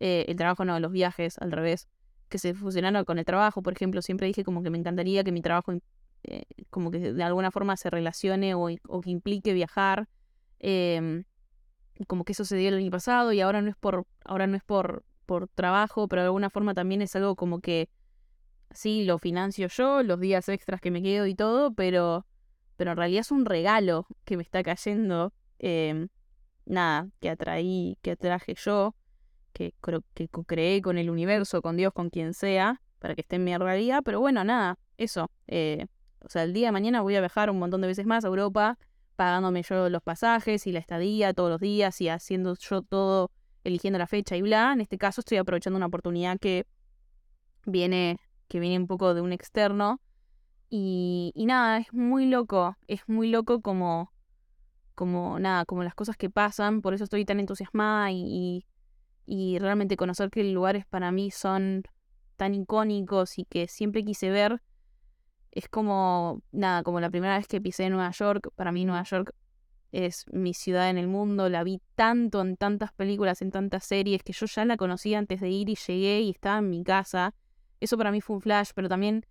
[0.00, 1.88] eh, el trabajo no, los viajes, al revés,
[2.28, 5.30] que se fusionara con el trabajo, por ejemplo, siempre dije como que me encantaría que
[5.30, 5.74] mi trabajo
[6.24, 10.08] eh, como que de alguna forma se relacione o, que implique viajar,
[10.58, 11.22] em,
[12.08, 14.56] como que eso se dio el año pasado y ahora no es por, ahora no
[14.56, 17.88] es por, por trabajo, pero de alguna forma también es algo como que
[18.72, 22.26] sí, lo financio yo, los días extras que me quedo y todo, pero,
[22.76, 25.32] pero en realidad es un regalo que me está cayendo.
[25.58, 26.08] Em,
[26.64, 28.94] nada, que atraí, que atraje yo,
[29.52, 29.74] que,
[30.14, 33.56] que creé con el universo, con Dios, con quien sea, para que esté en mi
[33.56, 34.02] realidad.
[34.04, 35.30] Pero bueno, nada, eso.
[35.48, 35.86] Eh,
[36.20, 38.28] o sea, el día de mañana voy a viajar un montón de veces más a
[38.28, 38.78] Europa,
[39.16, 43.30] pagándome yo los pasajes y la estadía todos los días y haciendo yo todo,
[43.64, 44.72] eligiendo la fecha y bla.
[44.72, 46.66] En este caso estoy aprovechando una oportunidad que
[47.66, 48.18] viene
[48.50, 50.00] que viene un poco de un externo.
[50.68, 54.12] Y, y nada, es muy loco, es muy loco como,
[54.94, 58.66] como nada, como las cosas que pasan, por eso estoy tan entusiasmada y,
[59.26, 61.82] y, realmente conocer que lugares para mí son
[62.36, 64.62] tan icónicos y que siempre quise ver,
[65.52, 69.34] es como, nada, como la primera vez que pisé Nueva York, para mí Nueva York
[69.90, 74.22] es mi ciudad en el mundo, la vi tanto en tantas películas, en tantas series,
[74.22, 77.34] que yo ya la conocía antes de ir y llegué y estaba en mi casa
[77.80, 79.26] eso para mí fue un flash, pero también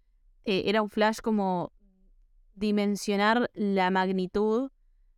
[0.45, 1.71] eh, era un flash como
[2.55, 4.71] dimensionar la magnitud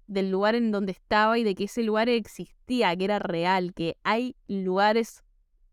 [0.07, 3.97] del lugar en donde estaba y de que ese lugar existía, que era real, que
[4.03, 5.23] hay lugares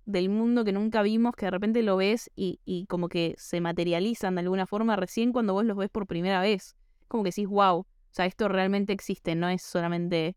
[0.06, 3.60] del mundo que nunca vimos, que de repente lo ves y, y como que se
[3.60, 6.76] materializan de alguna forma recién cuando vos los ves por primera vez.
[7.08, 10.36] Como que decís, wow, o sea, esto realmente existe, no es solamente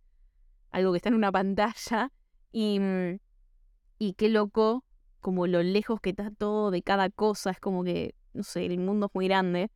[0.72, 2.12] algo que está en una pantalla.
[2.52, 3.20] Y, mm,
[4.00, 4.84] y qué loco,
[5.22, 8.80] como lo lejos que está todo de cada cosa, es como que, no sé, el
[8.80, 9.72] mundo es muy grande.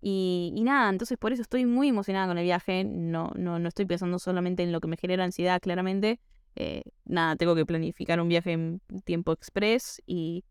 [0.00, 2.84] Y, y, nada, entonces por eso estoy muy emocionada con el viaje.
[2.84, 6.20] No, no, no estoy pensando solamente en lo que me genera ansiedad, claramente.
[6.56, 10.44] Eh, nada, tengo que planificar un viaje en tiempo express y,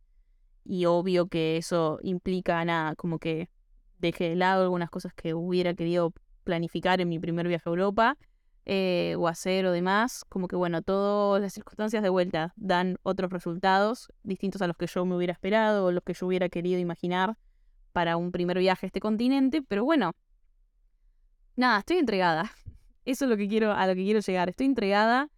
[0.63, 3.49] y obvio que eso implica nada, como que
[3.99, 8.17] deje de lado algunas cosas que hubiera querido planificar en mi primer viaje a Europa
[8.69, 10.25] eh, o hacer o demás.
[10.27, 14.87] Como que bueno, todas las circunstancias de vuelta dan otros resultados distintos a los que
[14.87, 17.37] yo me hubiera esperado o los que yo hubiera querido imaginar
[17.93, 20.11] para un primer viaje a este continente, pero bueno,
[21.55, 22.51] nada, estoy entregada.
[23.05, 24.49] Eso es lo que quiero, a lo que quiero llegar.
[24.49, 25.29] Estoy entregada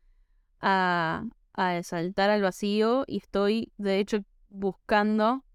[0.59, 1.23] a,
[1.53, 5.45] a saltar al vacío y estoy, de hecho, buscando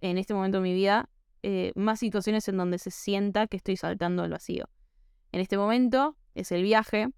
[0.00, 1.10] en este momento de mi vida
[1.42, 4.64] eh, más situaciones en donde se sienta que estoy saltando al vacío.
[5.30, 7.08] En este momento es el viaje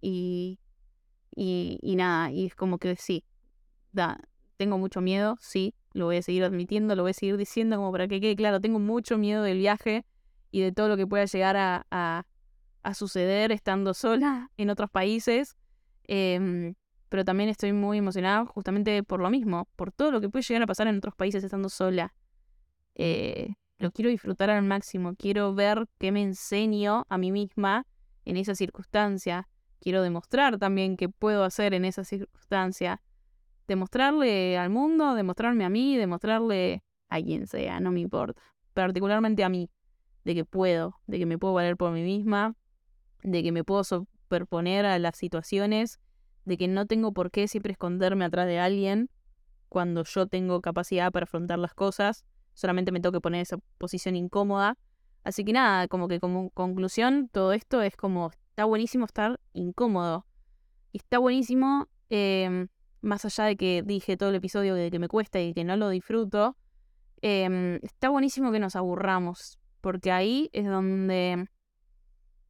[0.00, 0.58] y,
[1.34, 3.24] y, y nada, y es como que sí,
[3.92, 4.20] da,
[4.56, 7.92] tengo mucho miedo, sí, lo voy a seguir admitiendo, lo voy a seguir diciendo como
[7.92, 10.04] para que quede claro, tengo mucho miedo del viaje
[10.50, 12.26] y de todo lo que pueda llegar a, a,
[12.82, 15.56] a suceder estando sola en otros países.
[16.06, 16.74] Em,
[17.08, 20.62] pero también estoy muy emocionada justamente por lo mismo, por todo lo que puede llegar
[20.62, 22.12] a pasar en otros países estando sola.
[22.96, 27.86] Eh, lo quiero disfrutar al máximo, quiero ver qué me enseño a mí misma
[28.24, 29.48] en esa circunstancia.
[29.80, 33.02] Quiero demostrar también qué puedo hacer en esa circunstancia
[33.66, 38.40] demostrarle al mundo, demostrarme a mí, demostrarle a quien sea, no me importa.
[38.74, 39.70] Particularmente a mí,
[40.24, 42.56] de que puedo, de que me puedo valer por mí misma,
[43.22, 46.00] de que me puedo superponer a las situaciones,
[46.44, 49.10] de que no tengo por qué siempre esconderme atrás de alguien
[49.68, 54.14] cuando yo tengo capacidad para afrontar las cosas, solamente me tengo que poner esa posición
[54.14, 54.76] incómoda.
[55.24, 60.26] Así que nada, como que como conclusión, todo esto es como, está buenísimo estar incómodo.
[60.92, 62.66] Está buenísimo eh,
[63.04, 65.76] más allá de que dije todo el episodio de que me cuesta y que no
[65.76, 66.56] lo disfruto,
[67.22, 71.46] em, está buenísimo que nos aburramos, porque ahí es donde,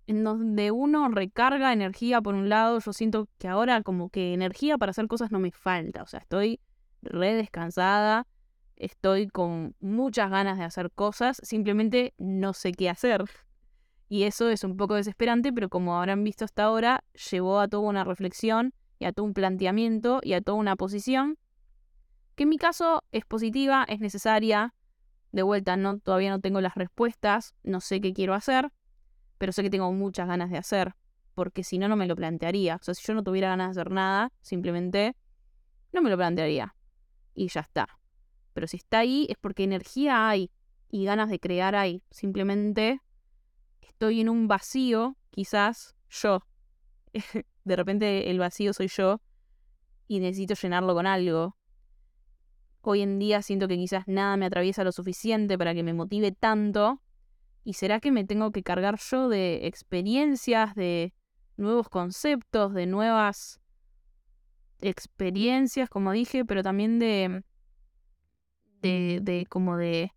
[0.07, 4.79] en donde uno recarga energía por un lado, yo siento que ahora como que energía
[4.79, 6.61] para hacer cosas no me falta, o sea, estoy
[7.03, 8.27] re descansada,
[8.77, 13.25] estoy con muchas ganas de hacer cosas, simplemente no sé qué hacer.
[14.09, 17.89] Y eso es un poco desesperante, pero como habrán visto hasta ahora, llevó a toda
[17.89, 21.39] una reflexión y a todo un planteamiento y a toda una posición,
[22.35, 24.75] que en mi caso es positiva, es necesaria.
[25.33, 28.71] De vuelta, no, todavía no tengo las respuestas, no sé qué quiero hacer,
[29.39, 30.95] pero sé que tengo muchas ganas de hacer,
[31.35, 32.77] porque si no, no me lo plantearía.
[32.77, 35.17] O sea, si yo no tuviera ganas de hacer nada, simplemente
[35.93, 36.75] no me lo plantearía.
[37.35, 37.89] Y ya está.
[38.55, 40.51] Pero si está ahí es porque energía hay
[40.89, 42.03] y ganas de crear hay.
[42.11, 43.01] Simplemente
[43.83, 46.41] estoy en un vacío, quizás yo,
[47.65, 49.21] de repente el vacío soy yo
[50.09, 51.57] y necesito llenarlo con algo.
[52.81, 56.33] Hoy en día siento que quizás nada me atraviesa lo suficiente para que me motive
[56.33, 57.01] tanto.
[57.65, 61.15] ¿Y será que me tengo que cargar yo de experiencias, de
[61.57, 63.61] nuevos conceptos, de nuevas
[64.81, 67.43] experiencias, como dije, pero también de,
[68.85, 70.13] de, de como de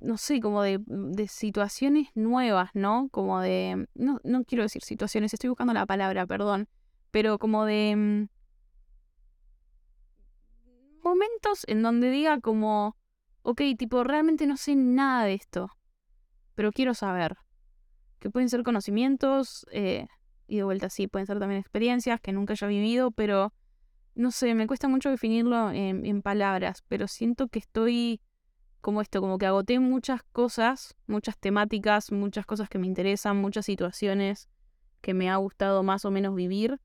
[0.00, 3.08] no sé, como de, mm, de, situaciones nuevas, ¿no?
[3.10, 6.68] Como de, no, no quiero decir situaciones, estoy buscando la palabra, perdón,
[7.10, 8.28] pero como de mm,
[11.02, 12.96] momentos en donde diga como,
[13.42, 15.68] ok, tipo, realmente no sé nada de esto,
[16.54, 17.36] pero quiero saber.
[18.18, 20.06] Que pueden ser conocimientos, eh,
[20.46, 23.52] y de vuelta sí, pueden ser también experiencias que nunca haya vivido, pero
[24.14, 28.20] no sé, me cuesta mucho definirlo en, en palabras, pero siento que estoy
[28.80, 33.66] como esto, como que agoté muchas cosas, muchas temáticas, muchas cosas que me interesan, muchas
[33.66, 34.48] situaciones
[35.00, 36.80] que me ha gustado más o menos vivir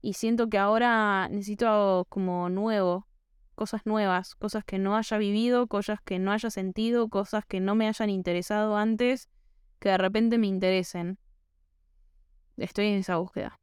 [0.00, 3.06] y siento que ahora necesito como nuevo,
[3.54, 7.74] cosas nuevas, cosas que no haya vivido, cosas que no haya sentido, cosas que no
[7.74, 9.28] me hayan interesado antes,
[9.78, 11.18] que de repente me interesen.
[12.56, 13.58] Estoy en esa búsqueda.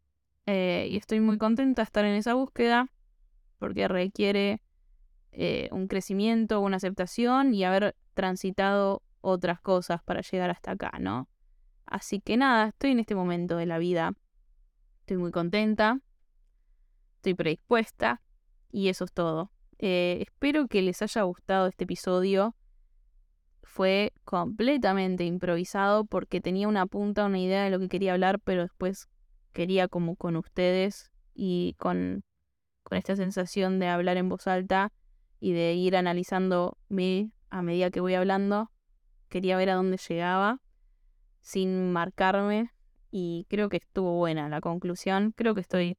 [0.48, 2.90] Eh, y estoy muy contenta de estar en esa búsqueda
[3.62, 4.60] porque requiere
[5.32, 11.30] eh, un crecimiento, una aceptación y haber transitado otras cosas para llegar hasta acá, ¿no?
[11.86, 14.14] Así que nada, estoy en este momento de la vida.
[15.02, 16.00] Estoy muy contenta,
[17.18, 18.24] estoy predispuesta
[18.72, 19.52] y eso es todo.
[19.78, 22.56] Eh, espero que les haya gustado este episodio.
[23.62, 28.64] Fue completamente improvisado porque tenía una punta, una idea de lo que quería hablar, pero
[28.64, 29.08] después
[29.54, 32.24] quería como con ustedes y con
[32.92, 34.92] con esta sensación de hablar en voz alta
[35.40, 38.70] y de ir analizándome a medida que voy hablando.
[39.30, 40.60] Quería ver a dónde llegaba
[41.40, 42.70] sin marcarme
[43.10, 45.32] y creo que estuvo buena la conclusión.
[45.38, 45.96] Creo que estoy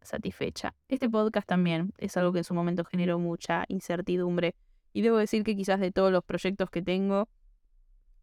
[0.00, 0.74] satisfecha.
[0.88, 4.56] Este podcast también es algo que en su momento generó mucha incertidumbre
[4.92, 7.28] y debo decir que quizás de todos los proyectos que tengo,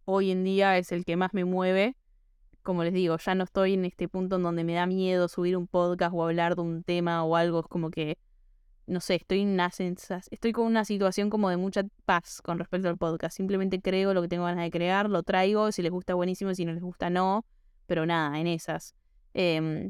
[0.04, 1.96] hoy en día es el que más me mueve.
[2.70, 5.58] Como les digo, ya no estoy en este punto en donde me da miedo subir
[5.58, 7.62] un podcast o hablar de un tema o algo.
[7.62, 8.20] Es como que,
[8.86, 9.72] no sé, estoy en una
[10.30, 13.36] estoy con una situación como de mucha paz con respecto al podcast.
[13.36, 15.72] Simplemente creo lo que tengo ganas de crear, lo traigo.
[15.72, 16.54] Si les gusta, buenísimo.
[16.54, 17.44] Si no les gusta, no.
[17.88, 18.94] Pero nada, en esas.
[19.34, 19.90] Em,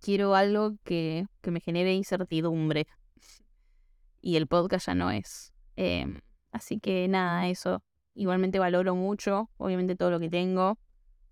[0.00, 2.86] quiero algo que, que me genere incertidumbre.
[4.20, 5.52] Y el podcast ya no es.
[5.74, 6.20] Em,
[6.52, 7.82] así que nada, eso.
[8.14, 10.78] Igualmente valoro mucho, obviamente, todo lo que tengo.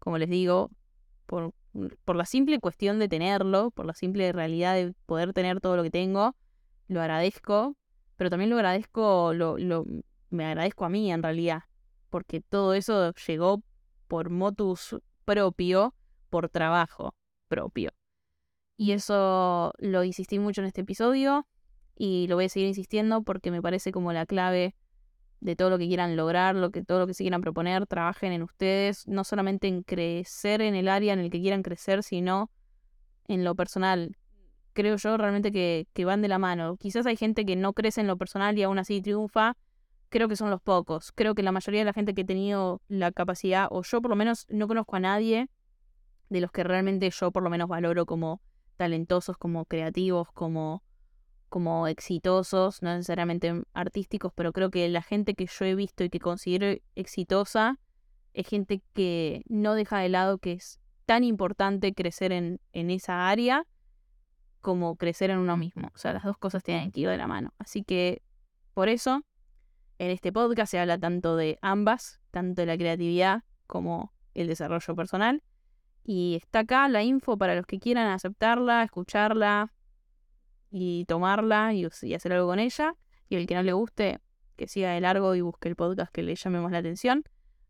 [0.05, 0.71] Como les digo,
[1.25, 1.55] por,
[2.05, 5.83] por la simple cuestión de tenerlo, por la simple realidad de poder tener todo lo
[5.83, 6.37] que tengo,
[6.89, 7.75] lo agradezco.
[8.17, 9.87] Pero también lo agradezco, lo, lo,
[10.29, 11.63] me agradezco a mí en realidad.
[12.11, 13.63] Porque todo eso llegó
[14.07, 15.95] por motus propio,
[16.29, 17.15] por trabajo
[17.49, 17.91] propio.
[18.77, 21.47] Y eso lo insistí mucho en este episodio
[21.97, 24.75] y lo voy a seguir insistiendo porque me parece como la clave
[25.41, 28.33] de todo lo que quieran lograr, lo que, todo lo que se quieran proponer, trabajen
[28.33, 32.51] en ustedes, no solamente en crecer en el área en el que quieran crecer, sino
[33.29, 34.17] en lo personal.
[34.73, 36.77] Creo yo realmente que, que van de la mano.
[36.77, 39.57] Quizás hay gente que no crece en lo personal y aún así triunfa.
[40.09, 41.13] Creo que son los pocos.
[41.13, 44.11] Creo que la mayoría de la gente que ha tenido la capacidad, o yo por
[44.11, 45.49] lo menos no conozco a nadie
[46.29, 48.41] de los que realmente yo por lo menos valoro como
[48.77, 50.83] talentosos, como creativos, como
[51.55, 56.11] como exitosos, no necesariamente artísticos, pero creo que la gente que yo he visto y
[56.11, 57.79] que considero exitosa
[58.33, 63.29] es gente que no deja de lado que es tan importante crecer en, en esa
[63.29, 63.69] área
[64.63, 65.93] como crecer en uno mismo.
[65.95, 67.55] O sea, las dos cosas tienen que ir de la mano.
[67.59, 68.21] Así que
[68.73, 69.23] por eso,
[70.01, 74.97] en este podcast se habla tanto de ambas, tanto de la creatividad como el desarrollo
[74.97, 75.41] personal.
[76.03, 79.73] Y está acá la info para los que quieran aceptarla, escucharla,
[80.77, 82.97] y tomarla y, hacer algo con ella.
[83.29, 84.19] Y el que no le guste,
[84.57, 87.23] que siga de largo y busque el podcast que le llame más la atención.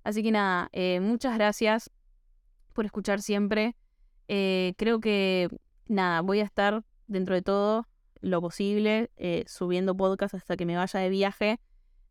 [0.04, 1.90] Así que nada, eh, muchas gracias
[2.72, 3.76] por escuchar siempre.
[4.28, 5.50] Eh, creo que
[5.86, 7.86] nada, voy a estar dentro de todo
[8.22, 11.60] lo posible eh, subiendo podcast hasta que me vaya de viaje.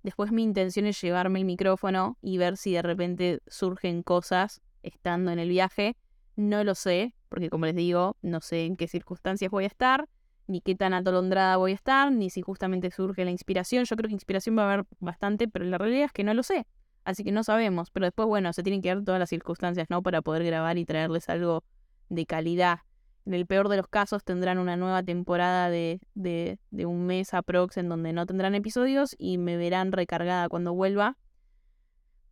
[0.04, 5.32] Después mi intención es llevarme el micrófono y ver si de repente surgen cosas estando
[5.32, 5.98] en el viaje.
[6.36, 10.08] No lo sé, porque como les digo, no sé en qué circunstancias voy a estar
[10.48, 13.86] ni qué tan atolondrada voy a estar, ni si justamente surge la inspiración.
[13.86, 16.44] Yo creo que inspiración va a haber bastante, pero la realidad es que no lo
[16.44, 16.66] sé.
[17.06, 17.92] Así que no sabemos.
[17.92, 20.02] Pero después, bueno, se tienen que dar todas las circunstancias, ¿no?
[20.02, 21.64] Para poder grabar y traerles algo
[22.10, 22.80] de calidad.
[23.26, 27.34] En el peor de los casos tendrán una nueva temporada de, de, de un mes
[27.34, 31.18] aprox en donde no tendrán episodios y me verán recargada cuando vuelva.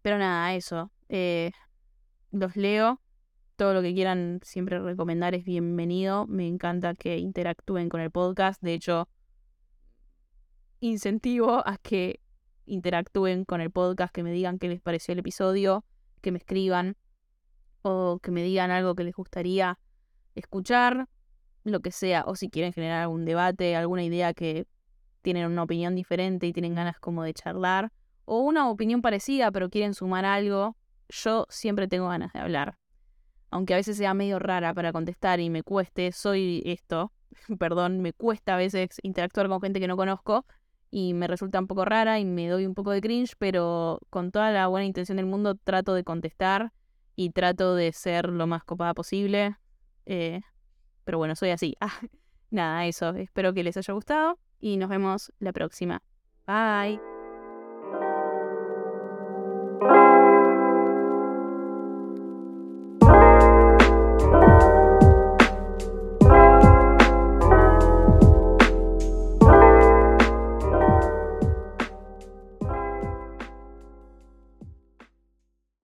[0.01, 0.91] Pero nada, eso.
[1.07, 1.51] Eh,
[2.31, 2.99] los leo,
[3.61, 6.25] todo lo que quieran siempre recomendar es bienvenido.
[6.25, 8.59] Me encanta que interactúen con el podcast.
[8.59, 9.07] De hecho,
[10.79, 12.21] incentivo a que
[12.65, 15.85] interactúen con el podcast, que me digan qué les pareció el episodio,
[16.21, 16.97] que me escriban
[17.83, 19.77] o que me digan algo que les gustaría
[20.33, 21.07] escuchar,
[21.63, 24.65] lo que sea, o si quieren generar algún debate, alguna idea que
[25.21, 27.91] tienen una opinión diferente y tienen ganas como de charlar,
[28.25, 30.75] o una opinión parecida pero quieren sumar algo,
[31.09, 32.80] yo siempre tengo ganas de hablar
[33.51, 37.11] aunque a veces sea medio rara para contestar y me cueste, soy esto,
[37.59, 40.45] perdón, me cuesta a veces interactuar con gente que no conozco
[40.89, 44.31] y me resulta un poco rara y me doy un poco de cringe, pero con
[44.31, 46.73] toda la buena intención del mundo trato de contestar
[47.15, 49.55] y trato de ser lo más copada posible.
[50.05, 50.41] Eh,
[51.05, 51.75] pero bueno, soy así.
[51.79, 51.93] Ah,
[52.49, 53.15] nada, eso.
[53.15, 56.01] Espero que les haya gustado y nos vemos la próxima.
[56.45, 57.10] Bye.